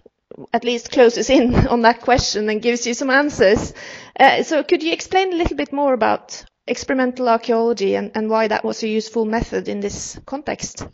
at 0.53 0.63
least 0.63 0.91
closes 0.91 1.29
in 1.29 1.55
on 1.73 1.81
that 1.81 2.01
question 2.01 2.47
and 2.49 2.61
gives 2.61 2.85
you 2.85 2.93
some 2.93 3.09
answers. 3.09 3.73
Uh, 4.19 4.43
so 4.43 4.63
could 4.63 4.83
you 4.83 4.93
explain 4.93 5.33
a 5.33 5.37
little 5.37 5.57
bit 5.57 5.73
more 5.73 5.93
about 5.93 6.45
experimental 6.67 7.27
archaeology 7.29 7.95
and, 7.95 8.11
and 8.13 8.29
why 8.29 8.47
that 8.47 8.63
was 8.63 8.83
a 8.83 8.87
useful 8.87 9.25
method 9.25 9.67
in 9.67 9.79
this 9.79 10.19
context? 10.25 10.85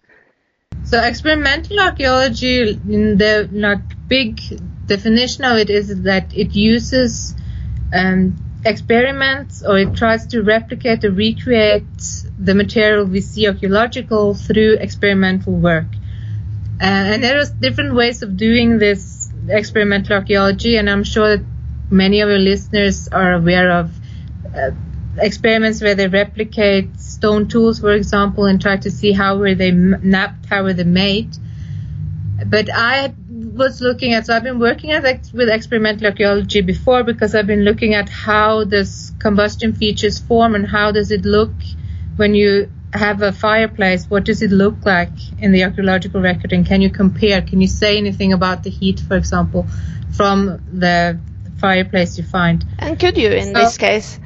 So 0.93 1.01
experimental 1.03 1.79
archaeology, 1.79 2.69
in 2.69 3.17
the 3.17 3.49
like 3.51 4.07
big 4.07 4.39
definition 4.85 5.43
of 5.43 5.57
it, 5.57 5.71
is 5.71 6.03
that 6.03 6.37
it 6.37 6.53
uses 6.53 7.33
um, 7.91 8.37
experiments 8.63 9.63
or 9.63 9.79
it 9.79 9.95
tries 9.95 10.27
to 10.27 10.43
replicate 10.43 11.03
or 11.03 11.09
recreate 11.09 11.83
the 12.37 12.53
material 12.53 13.05
we 13.05 13.21
see 13.21 13.47
archaeological 13.47 14.35
through 14.35 14.73
experimental 14.81 15.53
work. 15.53 15.87
Uh, 16.79 16.83
and 16.85 17.23
there 17.23 17.39
are 17.39 17.45
different 17.59 17.95
ways 17.95 18.21
of 18.21 18.37
doing 18.37 18.77
this 18.77 19.33
experimental 19.49 20.17
archaeology, 20.17 20.77
and 20.77 20.87
I'm 20.87 21.03
sure 21.03 21.37
that 21.37 21.45
many 21.89 22.21
of 22.21 22.29
your 22.29 22.37
listeners 22.37 23.07
are 23.07 23.33
aware 23.33 23.71
of 23.71 23.99
uh, 24.53 24.69
experiments 25.17 25.81
where 25.81 25.95
they 25.95 26.07
replicate 26.07 26.99
stone 26.99 27.47
tools, 27.47 27.79
for 27.79 27.91
example, 27.91 28.45
and 28.45 28.61
try 28.61 28.77
to 28.77 28.91
see 28.91 29.11
how 29.11 29.37
were 29.37 29.55
they 29.55 29.71
knapped, 29.71 30.45
how 30.47 30.63
were 30.63 30.73
they 30.73 30.83
made. 30.83 31.35
But 32.45 32.69
I 32.73 33.13
was 33.29 33.81
looking 33.81 34.13
at, 34.13 34.25
so 34.25 34.35
I've 34.35 34.43
been 34.43 34.59
working 34.59 34.91
at 34.91 35.03
with 35.33 35.49
experimental 35.49 36.07
archaeology 36.07 36.61
before 36.61 37.03
because 37.03 37.35
I've 37.35 37.47
been 37.47 37.63
looking 37.63 37.93
at 37.93 38.09
how 38.09 38.63
does 38.63 39.13
combustion 39.19 39.73
features 39.73 40.19
form 40.19 40.55
and 40.55 40.67
how 40.67 40.91
does 40.91 41.11
it 41.11 41.25
look 41.25 41.51
when 42.15 42.33
you 42.33 42.71
have 42.93 43.21
a 43.21 43.31
fireplace. 43.31 44.05
What 44.05 44.23
does 44.25 44.41
it 44.41 44.51
look 44.51 44.85
like 44.85 45.11
in 45.39 45.51
the 45.51 45.63
archaeological 45.63 46.21
record, 46.21 46.53
and 46.53 46.65
can 46.65 46.81
you 46.81 46.89
compare? 46.89 47.41
Can 47.41 47.61
you 47.61 47.67
say 47.67 47.97
anything 47.97 48.33
about 48.33 48.63
the 48.63 48.69
heat, 48.69 48.99
for 48.99 49.15
example, 49.15 49.67
from 50.15 50.61
the 50.71 51.19
fireplace 51.59 52.17
you 52.17 52.23
find? 52.23 52.63
And 52.79 52.99
could 52.99 53.17
you 53.17 53.31
in 53.31 53.53
so, 53.53 53.53
this 53.53 53.77
case? 53.77 54.19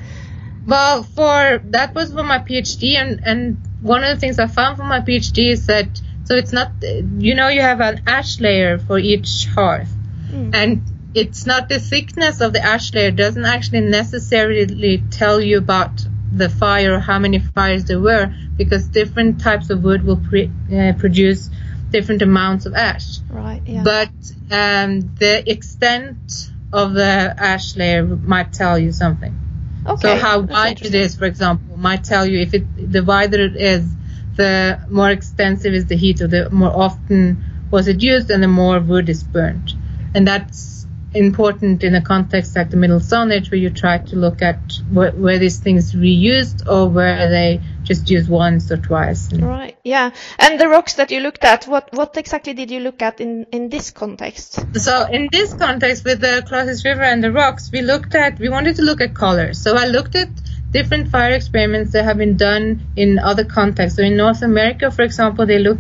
Well, 0.68 1.04
for 1.04 1.62
that 1.72 1.96
was 1.96 2.12
for 2.12 2.24
my 2.24 2.40
PhD, 2.40 2.96
and 2.96 3.22
and 3.26 3.58
one 3.82 4.04
of 4.04 4.14
the 4.14 4.20
things 4.20 4.38
I 4.38 4.48
found 4.48 4.76
for 4.78 4.84
my 4.84 5.00
PhD 5.00 5.50
is 5.50 5.68
that 5.68 6.02
so 6.26 6.36
it's 6.36 6.52
not 6.52 6.72
you 6.82 7.36
know 7.36 7.48
you 7.48 7.62
have 7.62 7.80
an 7.80 8.02
ash 8.06 8.42
layer 8.42 8.78
for 8.78 9.00
each 9.00 9.46
hearth, 9.46 9.90
mm. 10.30 10.54
and 10.54 10.82
it's 11.16 11.46
not 11.46 11.70
the 11.70 11.80
thickness 11.80 12.42
of 12.42 12.52
the 12.52 12.62
ash 12.62 12.94
layer 12.94 13.12
doesn't 13.12 13.46
actually 13.46 13.82
necessarily 13.82 15.02
tell 15.10 15.40
you 15.40 15.58
about 15.58 16.06
the 16.34 16.50
fire 16.50 16.96
or 16.96 17.00
how 17.00 17.18
many 17.18 17.40
fires 17.40 17.86
there 17.86 18.02
were 18.02 18.34
because 18.58 18.88
different 18.90 19.40
types 19.40 19.70
of 19.70 19.82
wood 19.82 20.04
will 20.04 20.18
pre- 20.18 20.52
uh, 20.74 20.92
produce 21.00 21.50
different 21.92 22.22
amounts 22.22 22.66
of 22.66 22.74
ash. 22.74 23.20
Right. 23.30 23.62
Yeah. 23.66 23.84
But 23.84 24.10
um, 24.52 25.16
the 25.16 25.50
extent 25.50 26.52
of 26.74 26.94
the 26.94 27.34
ash 27.38 27.78
layer 27.78 28.06
might 28.06 28.52
tell 28.52 28.78
you 28.78 28.92
something. 28.92 29.47
Okay. 29.88 30.00
So 30.02 30.16
how 30.16 30.40
wide 30.42 30.82
it 30.86 30.94
is, 30.94 31.16
for 31.16 31.26
example, 31.26 31.78
might 31.78 32.04
tell 32.04 32.26
you 32.26 32.40
if 32.40 32.54
it 32.54 32.92
the 32.92 33.04
wider 33.04 33.40
it 33.40 33.56
is, 33.56 33.96
the 34.36 34.80
more 34.90 35.10
extensive 35.10 35.74
is 35.74 35.86
the 35.88 35.96
heat, 35.96 36.22
or 36.22 36.28
the 36.28 36.50
more 36.50 36.72
often 36.76 37.44
was 37.72 37.88
it 37.88 38.02
used, 38.02 38.30
and 38.30 38.44
the 38.44 38.48
more 38.48 38.80
wood 38.80 39.10
is 39.10 39.24
burnt. 39.24 39.76
And 40.14 40.28
that's 40.28 40.86
important 41.14 41.84
in 41.84 41.96
a 41.96 42.02
context 42.02 42.56
like 42.56 42.70
the 42.70 42.78
Middle 42.78 43.00
Stone 43.00 43.32
Age, 43.32 43.50
where 43.52 43.60
you 43.60 43.70
try 43.70 43.98
to 44.00 44.16
look 44.16 44.42
at 44.42 44.60
wh- 44.90 45.18
where 45.20 45.40
these 45.40 45.60
things 45.60 45.94
reused 45.94 46.68
or 46.70 46.90
where 46.90 47.30
they 47.30 47.62
just 47.88 48.10
use 48.10 48.28
once 48.28 48.70
or 48.72 48.78
twice. 48.78 49.32
Right. 49.32 49.78
Yeah. 49.84 50.12
And 50.38 50.60
the 50.60 50.68
rocks 50.68 50.96
that 50.96 51.10
you 51.10 51.22
looked 51.22 51.44
at, 51.44 51.66
what 51.66 51.90
what 51.94 52.18
exactly 52.18 52.54
did 52.54 52.70
you 52.70 52.82
look 52.82 53.02
at 53.02 53.22
in 53.22 53.46
in 53.52 53.70
this 53.70 53.92
context? 53.92 54.60
So 54.76 55.06
in 55.06 55.30
this 55.32 55.54
context, 55.54 56.04
with 56.04 56.20
the 56.20 56.46
Klasies 56.48 56.84
River 56.84 57.04
and 57.04 57.24
the 57.24 57.32
rocks, 57.32 57.72
we 57.72 57.82
looked 57.82 58.14
at 58.16 58.40
we 58.40 58.50
wanted 58.50 58.76
to 58.76 58.82
look 58.82 59.02
at 59.02 59.16
colors. 59.16 59.62
So 59.62 59.78
I 59.78 59.86
looked 59.86 60.16
at 60.16 60.30
different 60.72 61.10
fire 61.10 61.32
experiments 61.32 61.94
that 61.94 62.04
have 62.04 62.18
been 62.18 62.36
done 62.36 62.88
in 62.96 63.20
other 63.20 63.46
contexts. 63.46 63.98
So 63.98 64.04
in 64.04 64.18
North 64.18 64.42
America, 64.42 64.92
for 64.92 65.04
example, 65.04 65.46
they 65.46 65.60
look 65.60 65.80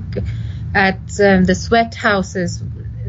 at 0.73 0.99
um, 1.19 1.43
the 1.43 1.55
sweat 1.55 1.95
houses, 1.95 2.63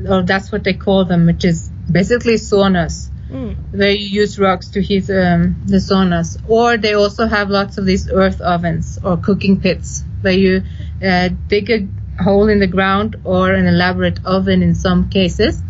or 0.08 0.22
that's 0.22 0.50
what 0.50 0.64
they 0.64 0.74
call 0.74 1.04
them, 1.04 1.26
which 1.26 1.44
is 1.44 1.70
basically 1.90 2.34
saunas. 2.34 3.10
Mm. 3.30 3.56
Where 3.72 3.90
you 3.90 4.06
use 4.06 4.38
rocks 4.38 4.68
to 4.70 4.82
heat 4.82 5.10
um, 5.10 5.60
the 5.66 5.76
saunas, 5.76 6.36
or 6.48 6.78
they 6.78 6.94
also 6.94 7.26
have 7.26 7.50
lots 7.50 7.76
of 7.76 7.84
these 7.84 8.10
earth 8.10 8.40
ovens 8.40 8.98
or 9.02 9.18
cooking 9.18 9.60
pits 9.60 10.04
where 10.22 10.32
you 10.32 10.62
uh, 11.02 11.28
dig 11.48 11.70
a 11.70 11.88
hole 12.22 12.48
in 12.48 12.58
the 12.58 12.66
ground 12.66 13.16
or 13.24 13.52
an 13.52 13.66
elaborate 13.66 14.20
oven 14.24 14.62
in 14.62 14.74
some 14.74 15.08
cases, 15.08 15.62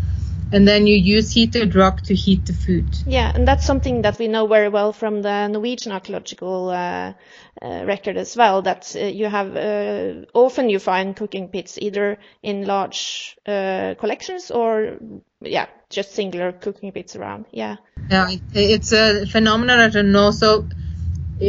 and 0.50 0.66
then 0.66 0.86
you 0.86 0.96
use 0.96 1.32
heated 1.32 1.74
rock 1.74 2.00
to 2.02 2.14
heat 2.14 2.46
the 2.46 2.52
food. 2.52 2.98
Yeah, 3.04 3.30
and 3.34 3.46
that's 3.46 3.66
something 3.66 4.02
that 4.02 4.18
we 4.18 4.28
know 4.28 4.46
very 4.46 4.68
well 4.68 4.92
from 4.92 5.20
the 5.22 5.48
Norwegian 5.48 5.92
archaeological 5.92 6.70
uh, 6.70 7.12
uh, 7.60 7.84
record 7.84 8.16
as 8.16 8.36
well. 8.36 8.62
That 8.62 8.94
uh, 8.96 9.00
you 9.00 9.26
have 9.26 9.56
uh, 9.56 10.24
often 10.32 10.70
you 10.70 10.78
find 10.78 11.14
cooking 11.14 11.48
pits 11.48 11.78
either 11.78 12.18
in 12.42 12.64
large 12.64 13.36
uh, 13.46 13.94
collections 13.98 14.50
or 14.50 14.98
yeah, 15.40 15.66
just 15.90 16.12
singular 16.12 16.52
cooking 16.52 16.90
bits 16.90 17.16
around. 17.16 17.46
Yeah. 17.52 17.76
Yeah, 18.10 18.28
it's 18.54 18.92
a 18.92 19.26
phenomenon 19.26 19.90
that 19.90 20.02
know. 20.02 20.30
So 20.30 20.66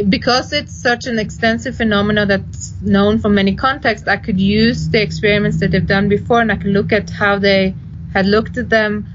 because 0.08 0.52
it's 0.52 0.74
such 0.74 1.06
an 1.06 1.18
extensive 1.18 1.76
phenomenon 1.76 2.28
that's 2.28 2.80
known 2.80 3.18
from 3.18 3.34
many 3.34 3.56
contexts, 3.56 4.06
I 4.06 4.16
could 4.16 4.40
use 4.40 4.88
the 4.88 5.02
experiments 5.02 5.58
that 5.60 5.72
they've 5.72 5.86
done 5.86 6.08
before, 6.08 6.40
and 6.40 6.52
I 6.52 6.56
could 6.56 6.72
look 6.72 6.92
at 6.92 7.10
how 7.10 7.38
they 7.38 7.74
had 8.12 8.26
looked 8.26 8.56
at 8.56 8.68
them 8.68 9.06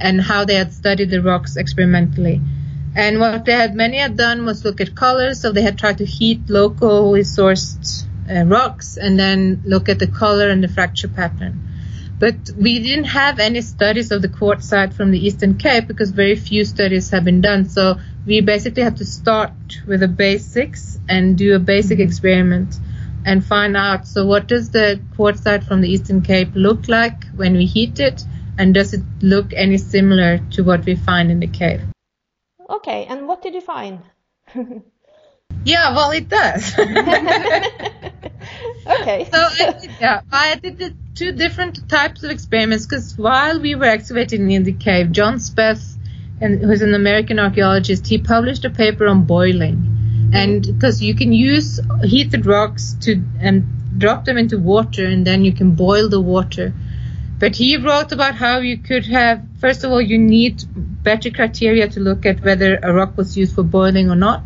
and 0.00 0.20
how 0.20 0.44
they 0.44 0.56
had 0.56 0.72
studied 0.72 1.10
the 1.10 1.22
rocks 1.22 1.56
experimentally. 1.56 2.40
And 2.96 3.20
what 3.20 3.44
they 3.44 3.52
had 3.52 3.74
many 3.74 3.98
had 3.98 4.16
done 4.16 4.44
was 4.44 4.64
look 4.64 4.80
at 4.80 4.94
colors, 4.94 5.40
so 5.40 5.52
they 5.52 5.62
had 5.62 5.78
tried 5.78 5.98
to 5.98 6.04
heat 6.04 6.48
locally 6.48 7.20
sourced 7.20 8.06
uh, 8.28 8.44
rocks 8.44 8.96
and 8.96 9.18
then 9.18 9.62
look 9.64 9.88
at 9.88 9.98
the 9.98 10.06
color 10.06 10.48
and 10.48 10.62
the 10.62 10.68
fracture 10.68 11.08
pattern. 11.08 11.73
But 12.18 12.50
we 12.56 12.78
didn't 12.78 13.04
have 13.04 13.38
any 13.40 13.60
studies 13.60 14.12
of 14.12 14.22
the 14.22 14.28
quartzite 14.28 14.94
from 14.94 15.10
the 15.10 15.26
Eastern 15.26 15.56
Cape 15.56 15.88
because 15.88 16.10
very 16.10 16.36
few 16.36 16.64
studies 16.64 17.10
have 17.10 17.24
been 17.24 17.40
done. 17.40 17.64
So 17.64 17.98
we 18.26 18.40
basically 18.40 18.82
have 18.84 18.96
to 18.96 19.04
start 19.04 19.52
with 19.86 20.00
the 20.00 20.08
basics 20.08 20.98
and 21.08 21.36
do 21.36 21.54
a 21.54 21.58
basic 21.58 21.98
mm-hmm. 21.98 22.08
experiment 22.08 22.76
and 23.24 23.44
find 23.44 23.76
out. 23.76 24.06
So 24.06 24.26
what 24.26 24.46
does 24.46 24.70
the 24.70 25.00
quartzite 25.16 25.64
from 25.64 25.80
the 25.80 25.88
Eastern 25.88 26.22
Cape 26.22 26.50
look 26.54 26.88
like 26.88 27.26
when 27.34 27.56
we 27.56 27.66
heat 27.66 27.98
it? 27.98 28.22
And 28.56 28.72
does 28.72 28.94
it 28.94 29.02
look 29.20 29.52
any 29.52 29.78
similar 29.78 30.38
to 30.52 30.62
what 30.62 30.84
we 30.84 30.94
find 30.94 31.32
in 31.32 31.40
the 31.40 31.48
cave? 31.48 31.82
Okay, 32.70 33.06
and 33.06 33.26
what 33.26 33.42
did 33.42 33.54
you 33.54 33.60
find? 33.60 34.00
yeah, 35.64 35.92
well, 35.94 36.12
it 36.12 36.28
does. 36.28 36.78
okay. 38.86 39.28
So 39.32 39.38
I 39.38 39.76
did, 39.80 39.90
yeah, 40.00 40.20
I 40.30 40.54
did 40.56 40.96
two 41.14 41.32
different 41.32 41.88
types 41.88 42.24
of 42.24 42.30
experiments 42.30 42.86
because 42.86 43.16
while 43.16 43.60
we 43.60 43.74
were 43.74 43.84
excavating 43.84 44.50
in 44.50 44.64
the 44.64 44.72
cave, 44.72 45.12
John 45.12 45.36
Speth, 45.36 45.96
and 46.40 46.60
who's 46.60 46.82
an 46.82 46.94
American 46.94 47.38
archaeologist, 47.38 48.06
he 48.06 48.18
published 48.18 48.64
a 48.64 48.70
paper 48.70 49.06
on 49.06 49.24
boiling, 49.24 50.30
and 50.32 50.62
because 50.62 51.00
you 51.00 51.14
can 51.14 51.32
use 51.32 51.80
heated 52.02 52.44
rocks 52.46 52.96
to 53.02 53.22
and 53.40 53.64
drop 53.96 54.24
them 54.24 54.36
into 54.36 54.58
water 54.58 55.06
and 55.06 55.24
then 55.24 55.44
you 55.44 55.52
can 55.52 55.72
boil 55.72 56.08
the 56.08 56.20
water. 56.20 56.74
But 57.38 57.54
he 57.56 57.76
wrote 57.76 58.10
about 58.10 58.34
how 58.34 58.58
you 58.58 58.78
could 58.78 59.06
have, 59.06 59.42
first 59.60 59.84
of 59.84 59.92
all, 59.92 60.00
you 60.00 60.18
need 60.18 60.64
better 60.74 61.30
criteria 61.30 61.88
to 61.88 62.00
look 62.00 62.26
at 62.26 62.42
whether 62.42 62.78
a 62.82 62.92
rock 62.92 63.16
was 63.16 63.36
used 63.36 63.54
for 63.54 63.62
boiling 63.62 64.10
or 64.10 64.16
not. 64.16 64.42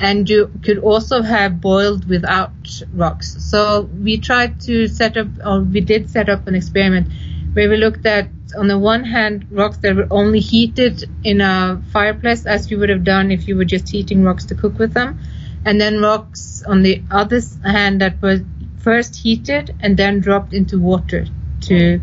And 0.00 0.28
you 0.28 0.50
could 0.64 0.78
also 0.78 1.20
have 1.20 1.60
boiled 1.60 2.08
without 2.08 2.52
rocks. 2.94 3.36
So 3.44 3.82
we 3.82 4.18
tried 4.18 4.58
to 4.62 4.88
set 4.88 5.16
up, 5.18 5.28
or 5.44 5.60
we 5.60 5.80
did 5.80 6.08
set 6.08 6.30
up 6.30 6.48
an 6.48 6.54
experiment 6.54 7.12
where 7.52 7.68
we 7.68 7.76
looked 7.76 8.06
at, 8.06 8.30
on 8.56 8.66
the 8.66 8.78
one 8.78 9.04
hand, 9.04 9.46
rocks 9.50 9.76
that 9.78 9.94
were 9.94 10.08
only 10.10 10.40
heated 10.40 11.08
in 11.22 11.40
a 11.40 11.82
fireplace, 11.92 12.46
as 12.46 12.70
you 12.70 12.78
would 12.78 12.88
have 12.88 13.04
done 13.04 13.30
if 13.30 13.46
you 13.46 13.56
were 13.56 13.66
just 13.66 13.90
heating 13.90 14.24
rocks 14.24 14.46
to 14.46 14.54
cook 14.54 14.78
with 14.78 14.94
them. 14.94 15.20
And 15.64 15.78
then 15.78 16.00
rocks 16.00 16.62
on 16.66 16.82
the 16.82 17.02
other 17.10 17.40
hand 17.62 18.00
that 18.00 18.22
were 18.22 18.40
first 18.78 19.16
heated 19.16 19.76
and 19.80 19.96
then 19.96 20.20
dropped 20.20 20.54
into 20.54 20.80
water 20.80 21.26
to, 21.62 22.00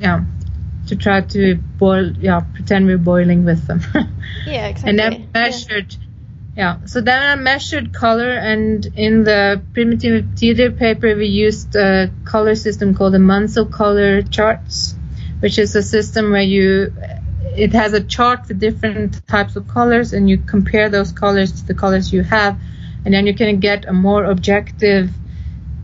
yeah, 0.00 0.24
to 0.88 0.96
try 0.96 1.20
to 1.20 1.54
boil, 1.78 2.12
yeah, 2.18 2.40
pretend 2.40 2.86
we're 2.86 2.98
boiling 2.98 3.44
with 3.44 3.66
them. 3.66 3.80
yeah, 4.46 4.66
exactly. 4.66 4.90
And 4.90 4.98
then 4.98 5.28
measured, 5.32 5.92
yeah. 5.92 6.06
Yeah. 6.54 6.84
So 6.84 7.00
then 7.00 7.22
I 7.22 7.34
measured 7.36 7.94
color, 7.94 8.30
and 8.30 8.84
in 8.94 9.24
the 9.24 9.62
Primitive 9.72 10.24
tider 10.34 10.76
paper, 10.76 11.16
we 11.16 11.26
used 11.26 11.74
a 11.76 12.10
color 12.24 12.54
system 12.54 12.94
called 12.94 13.14
the 13.14 13.18
Munsell 13.18 13.70
color 13.70 14.20
charts, 14.22 14.94
which 15.40 15.58
is 15.58 15.74
a 15.74 15.82
system 15.82 16.30
where 16.30 16.42
you, 16.42 16.92
it 17.56 17.72
has 17.72 17.94
a 17.94 18.02
chart 18.02 18.48
with 18.48 18.60
different 18.60 19.26
types 19.26 19.56
of 19.56 19.66
colors, 19.66 20.12
and 20.12 20.28
you 20.28 20.36
compare 20.36 20.90
those 20.90 21.10
colors 21.10 21.52
to 21.52 21.66
the 21.66 21.74
colors 21.74 22.12
you 22.12 22.22
have, 22.22 22.60
and 23.04 23.14
then 23.14 23.26
you 23.26 23.34
can 23.34 23.58
get 23.58 23.86
a 23.86 23.92
more 23.92 24.24
objective 24.24 25.08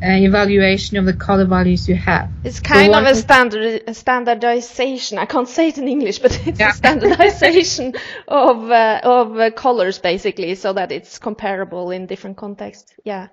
evaluation 0.02 0.96
of 0.96 1.04
the 1.04 1.12
color 1.12 1.44
values 1.44 1.88
you 1.88 1.96
have. 1.96 2.30
It's 2.44 2.60
kind 2.60 2.94
of 2.94 3.04
a 3.04 3.14
standard 3.14 3.82
a 3.86 3.94
standardization. 3.94 5.18
I 5.18 5.26
can't 5.26 5.48
say 5.48 5.68
it 5.68 5.78
in 5.78 5.88
English, 5.88 6.18
but 6.20 6.38
it's 6.46 6.60
yeah. 6.60 6.70
a 6.70 6.74
standardization 6.74 7.94
of 8.28 8.70
uh, 8.70 9.00
of 9.02 9.36
uh, 9.36 9.50
colors 9.50 9.98
basically, 9.98 10.54
so 10.54 10.72
that 10.72 10.92
it's 10.92 11.18
comparable 11.18 11.90
in 11.90 12.06
different 12.06 12.36
contexts. 12.36 12.92
Yeah. 13.04 13.28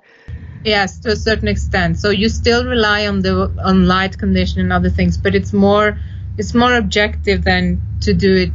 Yes, 0.64 0.98
to 1.02 1.12
a 1.12 1.16
certain 1.16 1.48
extent. 1.48 2.00
So 2.00 2.10
you 2.10 2.28
still 2.28 2.66
rely 2.66 3.08
on 3.08 3.22
the 3.22 3.52
on 3.64 3.88
light 3.88 4.18
condition 4.18 4.62
and 4.62 4.74
other 4.74 4.90
things, 4.90 5.18
but 5.18 5.36
it's 5.36 5.54
more 5.54 6.00
it's 6.38 6.54
more 6.54 6.76
objective 6.76 7.44
than 7.44 7.82
to 8.02 8.14
do 8.14 8.36
it 8.36 8.52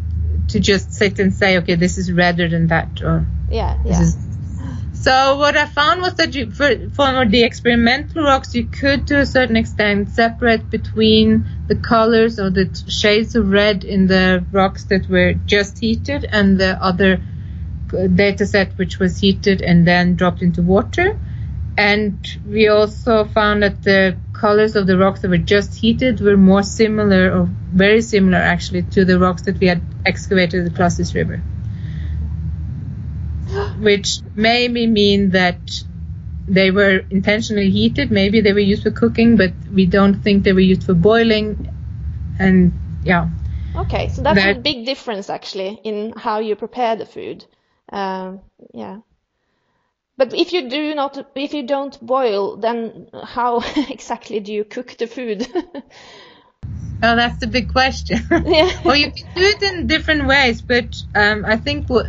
to 0.48 0.58
just 0.58 0.92
sit 0.92 1.20
and 1.20 1.32
say, 1.32 1.58
okay, 1.58 1.76
this 1.76 1.98
is 1.98 2.12
redder 2.12 2.48
than 2.48 2.66
that, 2.68 3.00
or 3.02 3.26
yeah, 3.50 3.78
yeah. 3.84 4.10
So 5.00 5.38
what 5.38 5.56
I 5.56 5.64
found 5.64 6.02
was 6.02 6.12
that 6.16 6.34
you, 6.34 6.50
for, 6.50 6.90
for 6.90 7.24
the 7.24 7.42
experimental 7.42 8.22
rocks, 8.22 8.54
you 8.54 8.66
could 8.66 9.06
to 9.06 9.20
a 9.20 9.24
certain 9.24 9.56
extent 9.56 10.10
separate 10.10 10.68
between 10.68 11.46
the 11.68 11.76
colors 11.76 12.38
or 12.38 12.50
the 12.50 12.68
shades 12.86 13.34
of 13.34 13.48
red 13.48 13.84
in 13.84 14.08
the 14.08 14.44
rocks 14.52 14.84
that 14.84 15.08
were 15.08 15.32
just 15.46 15.78
heated 15.78 16.26
and 16.30 16.60
the 16.60 16.76
other 16.84 17.18
data 18.14 18.44
set 18.44 18.76
which 18.76 18.98
was 18.98 19.18
heated 19.18 19.62
and 19.62 19.88
then 19.88 20.16
dropped 20.16 20.42
into 20.42 20.60
water. 20.60 21.18
And 21.78 22.18
we 22.46 22.68
also 22.68 23.24
found 23.24 23.62
that 23.62 23.82
the 23.82 24.18
colors 24.34 24.76
of 24.76 24.86
the 24.86 24.98
rocks 24.98 25.20
that 25.20 25.30
were 25.30 25.38
just 25.38 25.74
heated 25.74 26.20
were 26.20 26.36
more 26.36 26.62
similar 26.62 27.32
or 27.32 27.48
very 27.72 28.02
similar 28.02 28.36
actually 28.36 28.82
to 28.82 29.06
the 29.06 29.18
rocks 29.18 29.42
that 29.42 29.60
we 29.60 29.66
had 29.66 29.80
excavated 30.04 30.66
the 30.66 30.70
Klasies 30.70 31.14
River 31.14 31.42
which 33.80 34.20
maybe 34.34 34.86
mean 34.86 35.30
that 35.30 35.82
they 36.46 36.70
were 36.70 37.04
intentionally 37.10 37.70
heated. 37.70 38.10
Maybe 38.10 38.40
they 38.40 38.52
were 38.52 38.58
used 38.58 38.82
for 38.82 38.90
cooking, 38.90 39.36
but 39.36 39.52
we 39.72 39.86
don't 39.86 40.22
think 40.22 40.44
they 40.44 40.52
were 40.52 40.60
used 40.60 40.84
for 40.84 40.94
boiling. 40.94 41.68
And 42.38 42.72
yeah. 43.04 43.28
Okay, 43.74 44.08
so 44.08 44.22
that's 44.22 44.42
that, 44.42 44.56
a 44.56 44.60
big 44.60 44.84
difference 44.84 45.30
actually 45.30 45.80
in 45.84 46.12
how 46.16 46.40
you 46.40 46.56
prepare 46.56 46.96
the 46.96 47.06
food. 47.06 47.44
Um, 47.92 48.40
yeah. 48.74 48.98
But 50.16 50.34
if 50.34 50.52
you 50.52 50.68
do 50.68 50.94
not, 50.94 51.30
if 51.34 51.54
you 51.54 51.66
don't 51.66 51.98
boil, 52.04 52.56
then 52.56 53.08
how 53.24 53.62
exactly 53.88 54.40
do 54.40 54.52
you 54.52 54.64
cook 54.64 54.96
the 54.98 55.06
food? 55.06 55.46
Oh, 57.02 57.16
that's 57.16 57.38
the 57.38 57.46
big 57.46 57.72
question. 57.72 58.18
Yeah. 58.44 58.70
well, 58.84 58.96
you 58.96 59.10
can 59.10 59.26
do 59.34 59.42
it 59.42 59.62
in 59.62 59.86
different 59.86 60.26
ways, 60.26 60.60
but 60.60 60.94
um, 61.14 61.44
I 61.46 61.56
think 61.56 61.88
what 61.88 62.06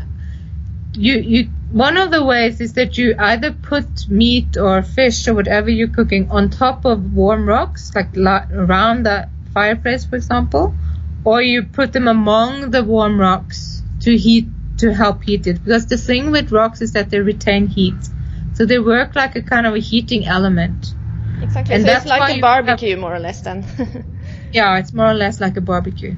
you 0.93 1.15
you 1.19 1.49
one 1.71 1.97
of 1.97 2.12
the 2.12 2.23
ways 2.23 2.60
is 2.60 2.73
that 2.73 2.97
you 2.97 3.15
either 3.17 3.53
put 3.53 4.10
meat 4.10 4.57
or 4.57 4.81
fish 4.81 5.27
or 5.27 5.34
whatever 5.34 5.69
you're 5.69 5.88
cooking 5.88 6.29
on 6.29 6.49
top 6.49 6.86
of 6.86 7.13
warm 7.13 7.47
rocks, 7.47 7.91
like 7.95 8.17
around 8.17 9.03
the 9.05 9.29
fireplace, 9.53 10.05
for 10.05 10.17
example, 10.17 10.75
or 11.23 11.41
you 11.41 11.63
put 11.63 11.93
them 11.93 12.07
among 12.07 12.71
the 12.71 12.84
warm 12.84 13.19
rocks 13.19 13.84
to 14.01 14.17
heat 14.17 14.47
to 14.79 14.93
help 14.93 15.23
heat 15.23 15.47
it. 15.47 15.63
Because 15.63 15.86
the 15.86 15.97
thing 15.97 16.31
with 16.31 16.51
rocks 16.51 16.81
is 16.81 16.93
that 16.93 17.10
they 17.10 17.19
retain 17.19 17.67
heat, 17.67 18.10
so 18.53 18.65
they 18.65 18.79
work 18.79 19.15
like 19.15 19.36
a 19.36 19.41
kind 19.41 19.65
of 19.65 19.73
a 19.73 19.79
heating 19.79 20.25
element. 20.25 20.93
Exactly. 21.41 21.75
And 21.75 21.84
so 21.84 21.88
that's 21.88 22.05
it's 22.05 22.10
like 22.10 22.38
a 22.38 22.41
barbecue, 22.41 22.91
have, 22.91 22.99
more 22.99 23.15
or 23.15 23.19
less, 23.19 23.41
then. 23.41 23.65
yeah, 24.51 24.77
it's 24.77 24.93
more 24.93 25.07
or 25.07 25.13
less 25.13 25.39
like 25.39 25.55
a 25.57 25.62
barbecue. 25.62 26.15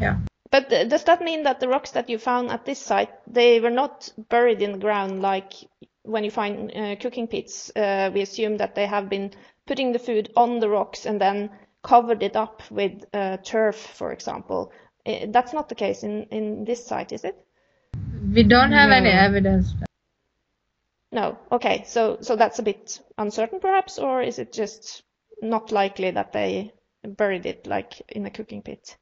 Yeah. 0.00 0.18
But 0.50 0.68
does 0.68 1.04
that 1.04 1.22
mean 1.22 1.42
that 1.42 1.60
the 1.60 1.68
rocks 1.68 1.90
that 1.92 2.08
you 2.08 2.18
found 2.18 2.50
at 2.50 2.64
this 2.64 2.78
site, 2.78 3.10
they 3.26 3.60
were 3.60 3.70
not 3.70 4.12
buried 4.28 4.62
in 4.62 4.72
the 4.72 4.78
ground 4.78 5.22
like 5.22 5.52
when 6.02 6.24
you 6.24 6.30
find 6.30 6.70
uh, 6.74 6.96
cooking 6.96 7.26
pits? 7.26 7.70
Uh, 7.74 8.10
we 8.14 8.22
assume 8.22 8.58
that 8.58 8.74
they 8.74 8.86
have 8.86 9.08
been 9.08 9.32
putting 9.66 9.92
the 9.92 9.98
food 9.98 10.32
on 10.36 10.60
the 10.60 10.68
rocks 10.68 11.06
and 11.06 11.20
then 11.20 11.50
covered 11.82 12.22
it 12.22 12.36
up 12.36 12.62
with 12.70 13.04
uh, 13.12 13.36
turf, 13.38 13.76
for 13.76 14.12
example. 14.12 14.72
That's 15.28 15.52
not 15.52 15.68
the 15.68 15.74
case 15.74 16.02
in, 16.02 16.24
in 16.24 16.64
this 16.64 16.84
site, 16.84 17.12
is 17.12 17.24
it? 17.24 17.36
We 18.34 18.42
don't 18.42 18.72
have 18.72 18.90
no. 18.90 18.96
any 18.96 19.10
evidence. 19.10 19.72
No. 21.12 21.38
Okay. 21.50 21.84
So 21.86 22.18
so 22.20 22.36
that's 22.36 22.58
a 22.58 22.62
bit 22.62 23.00
uncertain, 23.16 23.60
perhaps, 23.60 23.98
or 23.98 24.22
is 24.22 24.38
it 24.38 24.52
just 24.52 25.02
not 25.40 25.70
likely 25.70 26.10
that 26.10 26.32
they 26.32 26.72
buried 27.04 27.46
it 27.46 27.66
like 27.66 28.02
in 28.08 28.26
a 28.26 28.30
cooking 28.30 28.62
pit? 28.62 28.96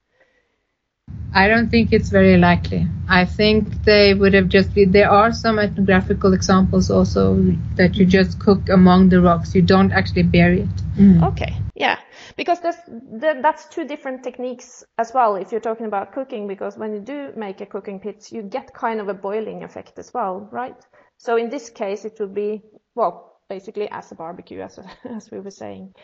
I 1.34 1.48
don't 1.48 1.68
think 1.68 1.92
it's 1.92 2.10
very 2.10 2.36
likely. 2.36 2.86
I 3.08 3.24
think 3.24 3.82
they 3.82 4.14
would 4.14 4.34
have 4.34 4.48
just 4.48 4.72
been, 4.72 4.92
there 4.92 5.10
are 5.10 5.32
some 5.32 5.58
ethnographical 5.58 6.32
examples 6.32 6.92
also 6.92 7.36
that 7.74 7.96
you 7.96 8.06
just 8.06 8.38
cook 8.38 8.68
among 8.68 9.08
the 9.08 9.20
rocks. 9.20 9.52
You 9.52 9.62
don't 9.62 9.90
actually 9.92 10.22
bury 10.22 10.60
it. 10.60 10.76
Mm. 10.96 11.24
Okay. 11.32 11.56
Yeah. 11.74 11.98
Because 12.36 12.60
that's, 12.60 12.78
that's 13.42 13.66
two 13.66 13.84
different 13.84 14.22
techniques 14.22 14.84
as 14.96 15.12
well 15.12 15.34
if 15.34 15.50
you're 15.50 15.60
talking 15.60 15.86
about 15.86 16.12
cooking 16.12 16.46
because 16.46 16.78
when 16.78 16.94
you 16.94 17.00
do 17.00 17.32
make 17.36 17.60
a 17.60 17.66
cooking 17.66 17.98
pit, 17.98 18.28
you 18.30 18.42
get 18.42 18.72
kind 18.72 19.00
of 19.00 19.08
a 19.08 19.14
boiling 19.14 19.64
effect 19.64 19.98
as 19.98 20.14
well, 20.14 20.48
right? 20.52 20.76
So 21.18 21.36
in 21.36 21.50
this 21.50 21.68
case, 21.68 22.04
it 22.04 22.16
would 22.20 22.34
be, 22.34 22.62
well, 22.94 23.40
basically 23.48 23.88
as 23.90 24.12
a 24.12 24.14
barbecue, 24.14 24.60
as, 24.60 24.78
as 25.04 25.32
we 25.32 25.40
were 25.40 25.50
saying. 25.50 25.94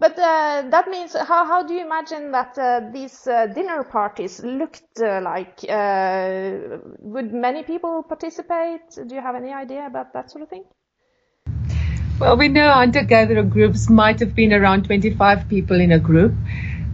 But 0.00 0.18
uh, 0.18 0.62
that 0.70 0.88
means 0.88 1.14
how 1.14 1.44
how 1.44 1.62
do 1.62 1.74
you 1.74 1.84
imagine 1.84 2.32
that 2.32 2.58
uh, 2.58 2.80
these 2.90 3.26
uh, 3.26 3.46
dinner 3.46 3.84
parties 3.84 4.42
looked 4.42 4.98
uh, 4.98 5.20
like? 5.22 5.60
Uh, 5.68 6.78
would 7.00 7.34
many 7.34 7.62
people 7.64 8.02
participate? 8.02 8.80
Do 9.06 9.14
you 9.14 9.20
have 9.20 9.36
any 9.36 9.52
idea 9.52 9.86
about 9.86 10.14
that 10.14 10.30
sort 10.30 10.42
of 10.42 10.48
thing? 10.48 10.64
Well, 12.18 12.38
we 12.38 12.48
know 12.48 12.70
hunter-gatherer 12.72 13.42
groups 13.42 13.90
might 13.90 14.20
have 14.20 14.34
been 14.34 14.54
around 14.54 14.84
25 14.84 15.48
people 15.48 15.80
in 15.80 15.92
a 15.92 15.98
group, 15.98 16.32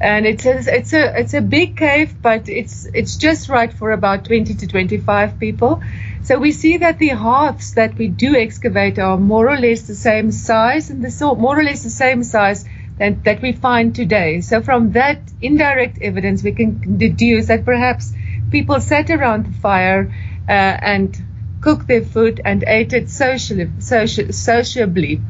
and 0.01 0.27
it's 0.27 0.45
a, 0.45 0.59
it's 0.77 0.93
a 0.93 1.21
it's 1.21 1.35
a 1.35 1.41
big 1.41 1.77
cave, 1.77 2.21
but 2.21 2.49
it's 2.49 2.87
it's 2.93 3.17
just 3.17 3.49
right 3.49 3.73
for 3.73 3.93
about 3.93 4.25
20 4.25 4.55
to 4.55 4.67
25 4.67 5.39
people. 5.39 5.81
So 6.23 6.41
we 6.41 6.51
see 6.51 6.79
that 6.79 6.99
the 6.99 7.11
hearths 7.11 7.75
that 7.75 7.97
we 7.97 8.09
do 8.09 8.35
excavate 8.35 8.99
are 8.99 9.17
more 9.17 9.49
or 9.49 9.59
less 9.59 9.83
the 9.83 9.95
same 9.95 10.33
size, 10.33 10.91
and 10.91 11.05
the 11.05 11.35
more 11.37 11.57
or 11.57 11.63
less 11.63 11.85
the 11.85 11.91
same 11.91 12.25
size 12.25 12.65
that, 12.99 13.25
that 13.25 13.43
we 13.43 13.53
find 13.53 13.95
today. 13.95 14.41
So 14.41 14.63
from 14.63 14.93
that 14.93 15.21
indirect 15.41 15.99
evidence, 16.01 16.43
we 16.43 16.53
can 16.53 16.99
deduce 16.99 17.47
that 17.47 17.65
perhaps 17.65 18.13
people 18.51 18.81
sat 18.81 19.11
around 19.11 19.47
the 19.47 19.53
fire 19.53 20.13
uh, 20.49 20.53
and 20.53 21.17
cooked 21.61 21.89
their 21.89 22.03
food 22.03 22.41
and 22.45 22.65
ate 22.67 22.93
it 22.93 23.11
socially, 23.11 23.71
social, 23.81 24.33
sociably, 24.33 25.21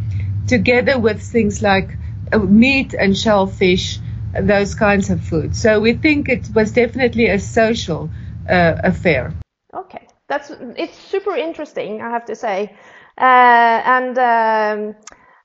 together 0.46 0.98
with 0.98 1.22
things 1.22 1.62
like 1.62 1.96
uh, 2.32 2.38
meat 2.38 2.94
and 2.94 3.16
shellfish, 3.16 3.98
those 4.38 4.74
kinds 4.74 5.10
of 5.10 5.22
food. 5.22 5.56
So 5.56 5.80
we 5.80 5.94
think 5.94 6.28
it 6.28 6.48
was 6.54 6.72
definitely 6.72 7.26
a 7.26 7.38
social 7.38 8.10
uh, 8.48 8.74
affair. 8.84 9.32
Okay, 9.74 10.06
that's 10.28 10.52
it's 10.76 10.96
super 10.96 11.34
interesting, 11.34 12.02
I 12.02 12.10
have 12.10 12.26
to 12.26 12.34
say, 12.36 12.76
uh, 13.18 13.20
and. 13.20 14.18
Um, 14.18 14.94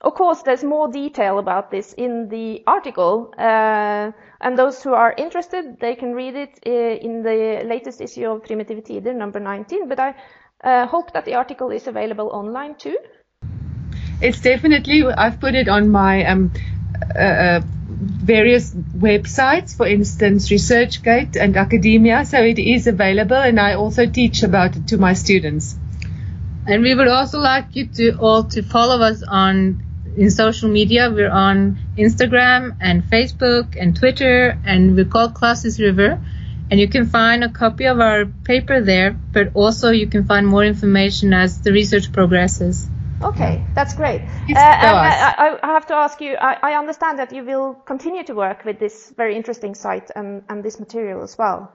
of 0.03 0.15
course, 0.15 0.41
there's 0.41 0.63
more 0.63 0.87
detail 0.87 1.37
about 1.37 1.69
this 1.69 1.93
in 1.93 2.27
the 2.29 2.63
article, 2.65 3.33
uh, 3.37 4.11
and 4.41 4.57
those 4.57 4.81
who 4.81 4.93
are 4.93 5.13
interested, 5.15 5.79
they 5.79 5.95
can 5.95 6.13
read 6.13 6.35
it 6.35 6.59
uh, 6.65 7.05
in 7.05 7.21
the 7.21 7.61
latest 7.65 8.01
issue 8.01 8.25
of 8.25 8.43
Primitive 8.43 8.83
Tider, 8.83 9.13
number 9.13 9.39
19. 9.39 9.87
But 9.87 9.99
I 9.99 10.15
uh, 10.63 10.87
hope 10.87 11.13
that 11.13 11.25
the 11.25 11.35
article 11.35 11.69
is 11.69 11.85
available 11.85 12.29
online 12.29 12.75
too. 12.75 12.97
It's 14.21 14.41
definitely, 14.41 15.03
I've 15.05 15.39
put 15.39 15.53
it 15.53 15.69
on 15.69 15.89
my 15.89 16.25
um, 16.25 16.51
uh, 17.15 17.19
uh, 17.19 17.61
various 17.63 18.73
websites, 18.73 19.77
for 19.77 19.85
instance, 19.85 20.49
ResearchGate 20.49 21.35
and 21.35 21.55
Academia, 21.55 22.25
so 22.25 22.41
it 22.41 22.57
is 22.57 22.87
available, 22.87 23.37
and 23.37 23.59
I 23.59 23.73
also 23.73 24.07
teach 24.07 24.41
about 24.41 24.75
it 24.75 24.87
to 24.87 24.97
my 24.97 25.13
students. 25.13 25.75
And 26.65 26.81
we 26.81 26.95
would 26.95 27.07
also 27.07 27.39
like 27.39 27.75
you 27.75 27.87
to 27.87 28.17
all 28.17 28.43
to 28.45 28.63
follow 28.63 29.01
us 29.01 29.23
on 29.23 29.83
in 30.17 30.29
social 30.29 30.69
media. 30.69 31.09
We're 31.09 31.31
on 31.31 31.79
Instagram 31.97 32.77
and 32.79 33.03
Facebook 33.03 33.75
and 33.79 33.95
Twitter, 33.95 34.57
and 34.65 34.95
we 34.95 35.05
call 35.05 35.29
called 35.29 35.35
Klasies 35.35 35.79
River. 35.79 36.19
And 36.69 36.79
you 36.79 36.87
can 36.87 37.05
find 37.05 37.43
a 37.43 37.49
copy 37.49 37.85
of 37.85 37.99
our 37.99 38.25
paper 38.25 38.79
there, 38.79 39.11
but 39.11 39.51
also 39.55 39.89
you 39.89 40.07
can 40.07 40.25
find 40.25 40.47
more 40.47 40.63
information 40.63 41.33
as 41.33 41.61
the 41.61 41.73
research 41.73 42.13
progresses. 42.13 42.87
Okay, 43.21 43.63
that's 43.75 43.93
great. 43.93 44.21
Uh, 44.21 44.55
and 44.55 44.57
I. 44.57 45.33
I, 45.37 45.59
I 45.61 45.67
have 45.73 45.85
to 45.87 45.93
ask 45.93 46.21
you, 46.21 46.35
I, 46.35 46.57
I 46.63 46.79
understand 46.79 47.19
that 47.19 47.33
you 47.33 47.43
will 47.43 47.73
continue 47.73 48.23
to 48.23 48.33
work 48.33 48.65
with 48.65 48.79
this 48.79 49.13
very 49.15 49.35
interesting 49.35 49.75
site 49.75 50.09
and, 50.15 50.43
and 50.49 50.63
this 50.63 50.79
material 50.79 51.21
as 51.21 51.37
well. 51.37 51.71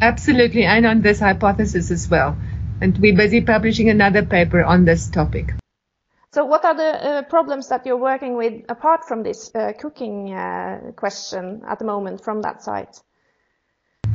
Absolutely, 0.00 0.64
and 0.64 0.86
on 0.86 1.02
this 1.02 1.20
hypothesis 1.20 1.90
as 1.90 2.08
well. 2.08 2.36
And 2.80 2.98
we're 2.98 3.16
busy 3.16 3.40
publishing 3.40 3.88
another 3.88 4.24
paper 4.24 4.64
on 4.64 4.84
this 4.84 5.08
topic. 5.08 5.54
So 6.34 6.44
what 6.44 6.64
are 6.64 6.74
the 6.74 6.82
uh, 6.82 7.22
problems 7.22 7.68
that 7.68 7.86
you're 7.86 7.96
working 7.96 8.36
with 8.36 8.64
apart 8.68 9.04
from 9.06 9.22
this 9.22 9.52
uh, 9.54 9.72
cooking 9.78 10.34
uh, 10.34 10.90
question 10.96 11.62
at 11.68 11.78
the 11.78 11.84
moment 11.84 12.24
from 12.24 12.42
that 12.42 12.60
site? 12.60 13.00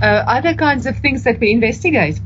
Uh, 0.01 0.25
other 0.27 0.53
kinds 0.53 0.85
of 0.85 0.97
things 0.97 1.23
that 1.23 1.39
we 1.39 1.53
investigate. 1.53 2.19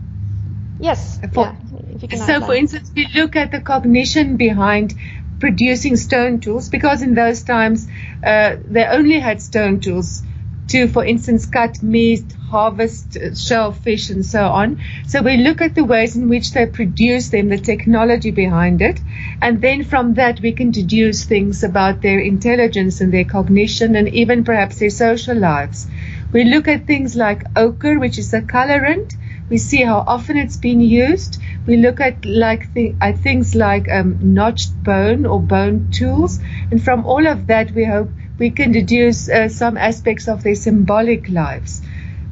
Yes, 0.79 1.19
For- 1.31 1.45
yeah, 1.45 1.55
if 1.93 2.01
you 2.01 2.07
can 2.07 2.17
So, 2.17 2.41
for 2.41 2.55
instance, 2.55 2.91
we 2.95 3.07
look 3.13 3.35
at 3.35 3.51
the 3.51 3.61
cognition 3.61 4.35
behind 4.35 4.95
producing 5.39 5.95
stone 5.95 6.39
tools 6.39 6.69
because 6.69 7.03
in 7.03 7.13
those 7.13 7.43
times 7.43 7.87
uh, 8.23 8.55
they 8.65 8.85
only 8.85 9.19
had 9.19 9.43
stone 9.43 9.79
tools 9.79 10.23
to, 10.67 10.87
for 10.87 11.03
instance, 11.05 11.45
cut 11.45 11.81
meat, 11.83 12.33
harvest 12.49 13.17
uh, 13.17 13.33
shellfish, 13.35 14.09
and 14.09 14.25
so 14.25 14.45
on. 14.47 14.79
So 15.05 15.21
we 15.21 15.37
look 15.37 15.61
at 15.61 15.75
the 15.75 15.83
ways 15.83 16.15
in 16.15 16.29
which 16.29 16.51
they 16.53 16.65
produce 16.65 17.29
them, 17.29 17.49
the 17.49 17.57
technology 17.57 18.31
behind 18.31 18.81
it, 18.81 19.01
and 19.41 19.61
then 19.61 19.83
from 19.83 20.13
that 20.15 20.39
we 20.41 20.51
can 20.53 20.71
deduce 20.71 21.25
things 21.25 21.63
about 21.63 22.01
their 22.01 22.19
intelligence 22.19 23.01
and 23.01 23.13
their 23.13 23.25
cognition 23.25 23.95
and 23.95 24.09
even 24.09 24.43
perhaps 24.43 24.79
their 24.79 24.89
social 24.89 25.35
lives. 25.37 25.87
We 26.33 26.43
look 26.43 26.67
at 26.67 26.85
things 26.87 27.15
like 27.15 27.43
ochre, 27.55 27.97
which 27.99 28.17
is 28.17 28.33
a 28.33 28.41
colorant. 28.41 29.15
We 29.49 29.57
see 29.57 29.83
how 29.83 30.03
often 30.05 30.35
it's 30.37 30.57
been 30.57 30.81
used. 30.81 31.41
We 31.65 31.77
look 31.77 32.01
at 32.01 32.25
like 32.25 32.73
th- 32.73 32.95
at 32.99 33.19
things 33.19 33.55
like 33.55 33.89
um, 33.89 34.17
notched 34.21 34.81
bone 34.83 35.25
or 35.25 35.41
bone 35.41 35.89
tools, 35.91 36.39
and 36.71 36.83
from 36.83 37.05
all 37.05 37.25
of 37.27 37.47
that, 37.47 37.71
we 37.71 37.85
hope 37.85 38.11
we 38.39 38.49
can 38.49 38.71
deduce 38.71 39.29
uh, 39.29 39.49
some 39.49 39.77
aspects 39.77 40.27
of 40.27 40.43
their 40.43 40.55
symbolic 40.55 41.29
lives. 41.29 41.81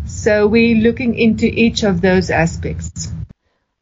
So 0.05 0.47
we're 0.47 0.75
looking 0.75 1.15
into 1.15 1.45
each 1.45 1.83
of 1.83 2.01
those 2.01 2.29
aspects. 2.29 3.11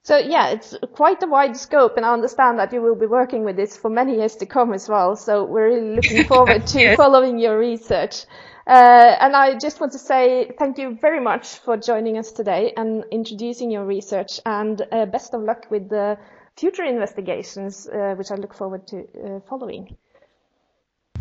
So 0.04 0.18
yeah, 0.18 0.50
it's 0.50 0.76
quite 0.94 1.22
a 1.24 1.28
wide 1.28 1.56
scope, 1.56 1.96
and 1.98 2.06
I 2.06 2.14
understand 2.14 2.58
that 2.60 2.74
you 2.74 2.82
will 2.82 2.96
be 2.96 3.06
working 3.06 3.44
with 3.44 3.56
this 3.56 3.78
for 3.78 3.90
many 3.90 4.16
years 4.18 4.36
to 4.38 4.46
come 4.46 4.74
as 4.74 4.90
well. 4.90 5.16
So 5.16 5.44
we're 5.44 5.68
really 5.70 5.96
looking 5.96 6.24
forward 6.28 6.66
to 6.68 6.80
Yes. 6.80 6.98
following 6.98 7.38
your 7.38 7.58
research. 7.60 8.26
Uh, 8.66 9.16
and 9.20 9.36
I 9.36 9.58
just 9.58 9.80
want 9.80 9.92
to 9.94 10.00
say 10.00 10.52
thank 10.58 10.78
you 10.78 10.98
very 11.00 11.20
much 11.20 11.60
for 11.60 11.78
joining 11.78 12.18
us 12.18 12.32
today 12.32 12.74
and 12.76 13.04
introducing 13.12 13.72
your 13.72 13.86
research, 13.86 14.40
and 14.46 14.82
uh, 14.92 15.06
best 15.06 15.34
of 15.34 15.42
luck 15.44 15.68
with 15.70 15.90
the 15.90 16.18
future 16.58 16.84
investigations, 16.84 17.88
uh, 17.88 18.16
which 18.16 18.32
I 18.32 18.36
look 18.36 18.54
forward 18.54 18.88
to 18.88 18.98
uh, 19.02 19.40
following. 19.48 19.96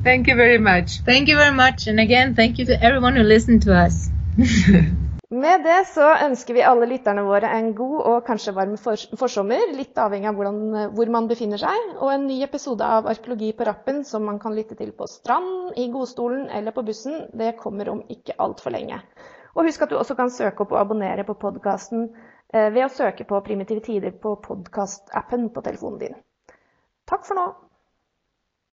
Thank 0.05 0.29
you 0.29 0.37
very 0.37 0.59
much. 0.59 1.01
Thank 1.05 1.29
you 1.29 1.37
very 1.37 1.55
much. 1.55 1.89
And 1.89 2.01
again, 2.01 2.35
thank 2.35 2.59
you 2.59 2.67
to 2.67 2.83
everyone 2.83 3.17
who 3.17 3.23
listened 3.23 3.63
to 3.63 3.75
us. 3.75 4.09
Med 5.31 5.65
det 5.65 5.87
så 5.91 6.07
ønsker 6.25 6.57
vi 6.57 6.63
alle 6.65 6.87
lytterne 6.89 7.21
våre 7.27 7.51
en 7.53 7.75
god 7.77 7.97
og 8.11 8.23
kanskje 8.25 8.55
varm 8.57 8.79
for 8.81 8.97
forsommer, 9.21 9.75
litt 9.77 9.99
avhengig 10.01 10.31
av 10.31 10.39
hvordan, 10.39 10.61
hvor 10.97 11.13
man 11.13 11.29
befinner 11.29 11.61
seg, 11.61 11.91
og 11.99 12.15
en 12.15 12.25
ny 12.31 12.39
episode 12.47 12.87
av 12.87 13.11
Arkeologi 13.13 13.51
på 13.53 13.67
rappen 13.69 14.01
som 14.09 14.25
man 14.25 14.39
kan 14.41 14.57
lytte 14.57 14.79
til 14.79 14.95
på 14.97 15.11
strand, 15.11 15.75
i 15.77 15.91
godstolen 15.93 16.49
eller 16.49 16.73
på 16.73 16.87
bussen, 16.87 17.27
det 17.37 17.59
kommer 17.61 17.93
om 17.93 18.01
ikke 18.09 18.39
altfor 18.41 18.73
lenge. 18.73 19.03
Og 19.53 19.69
husk 19.69 19.85
at 19.85 19.93
du 19.93 19.99
også 20.01 20.17
kan 20.17 20.33
søke 20.33 20.65
opp 20.65 20.73
og 20.73 20.81
abonnere 20.81 21.29
på 21.29 21.37
podkasten 21.37 22.09
ved 22.49 22.85
å 22.87 22.93
søke 22.93 23.29
på 23.29 23.45
Primitive 23.45 23.85
tider 23.85 24.17
på 24.17 24.39
podkastappen 24.49 25.51
på 25.53 25.67
telefonen 25.67 26.05
din. 26.07 26.21
Takk 27.05 27.29
for 27.29 27.37
nå. 27.37 27.51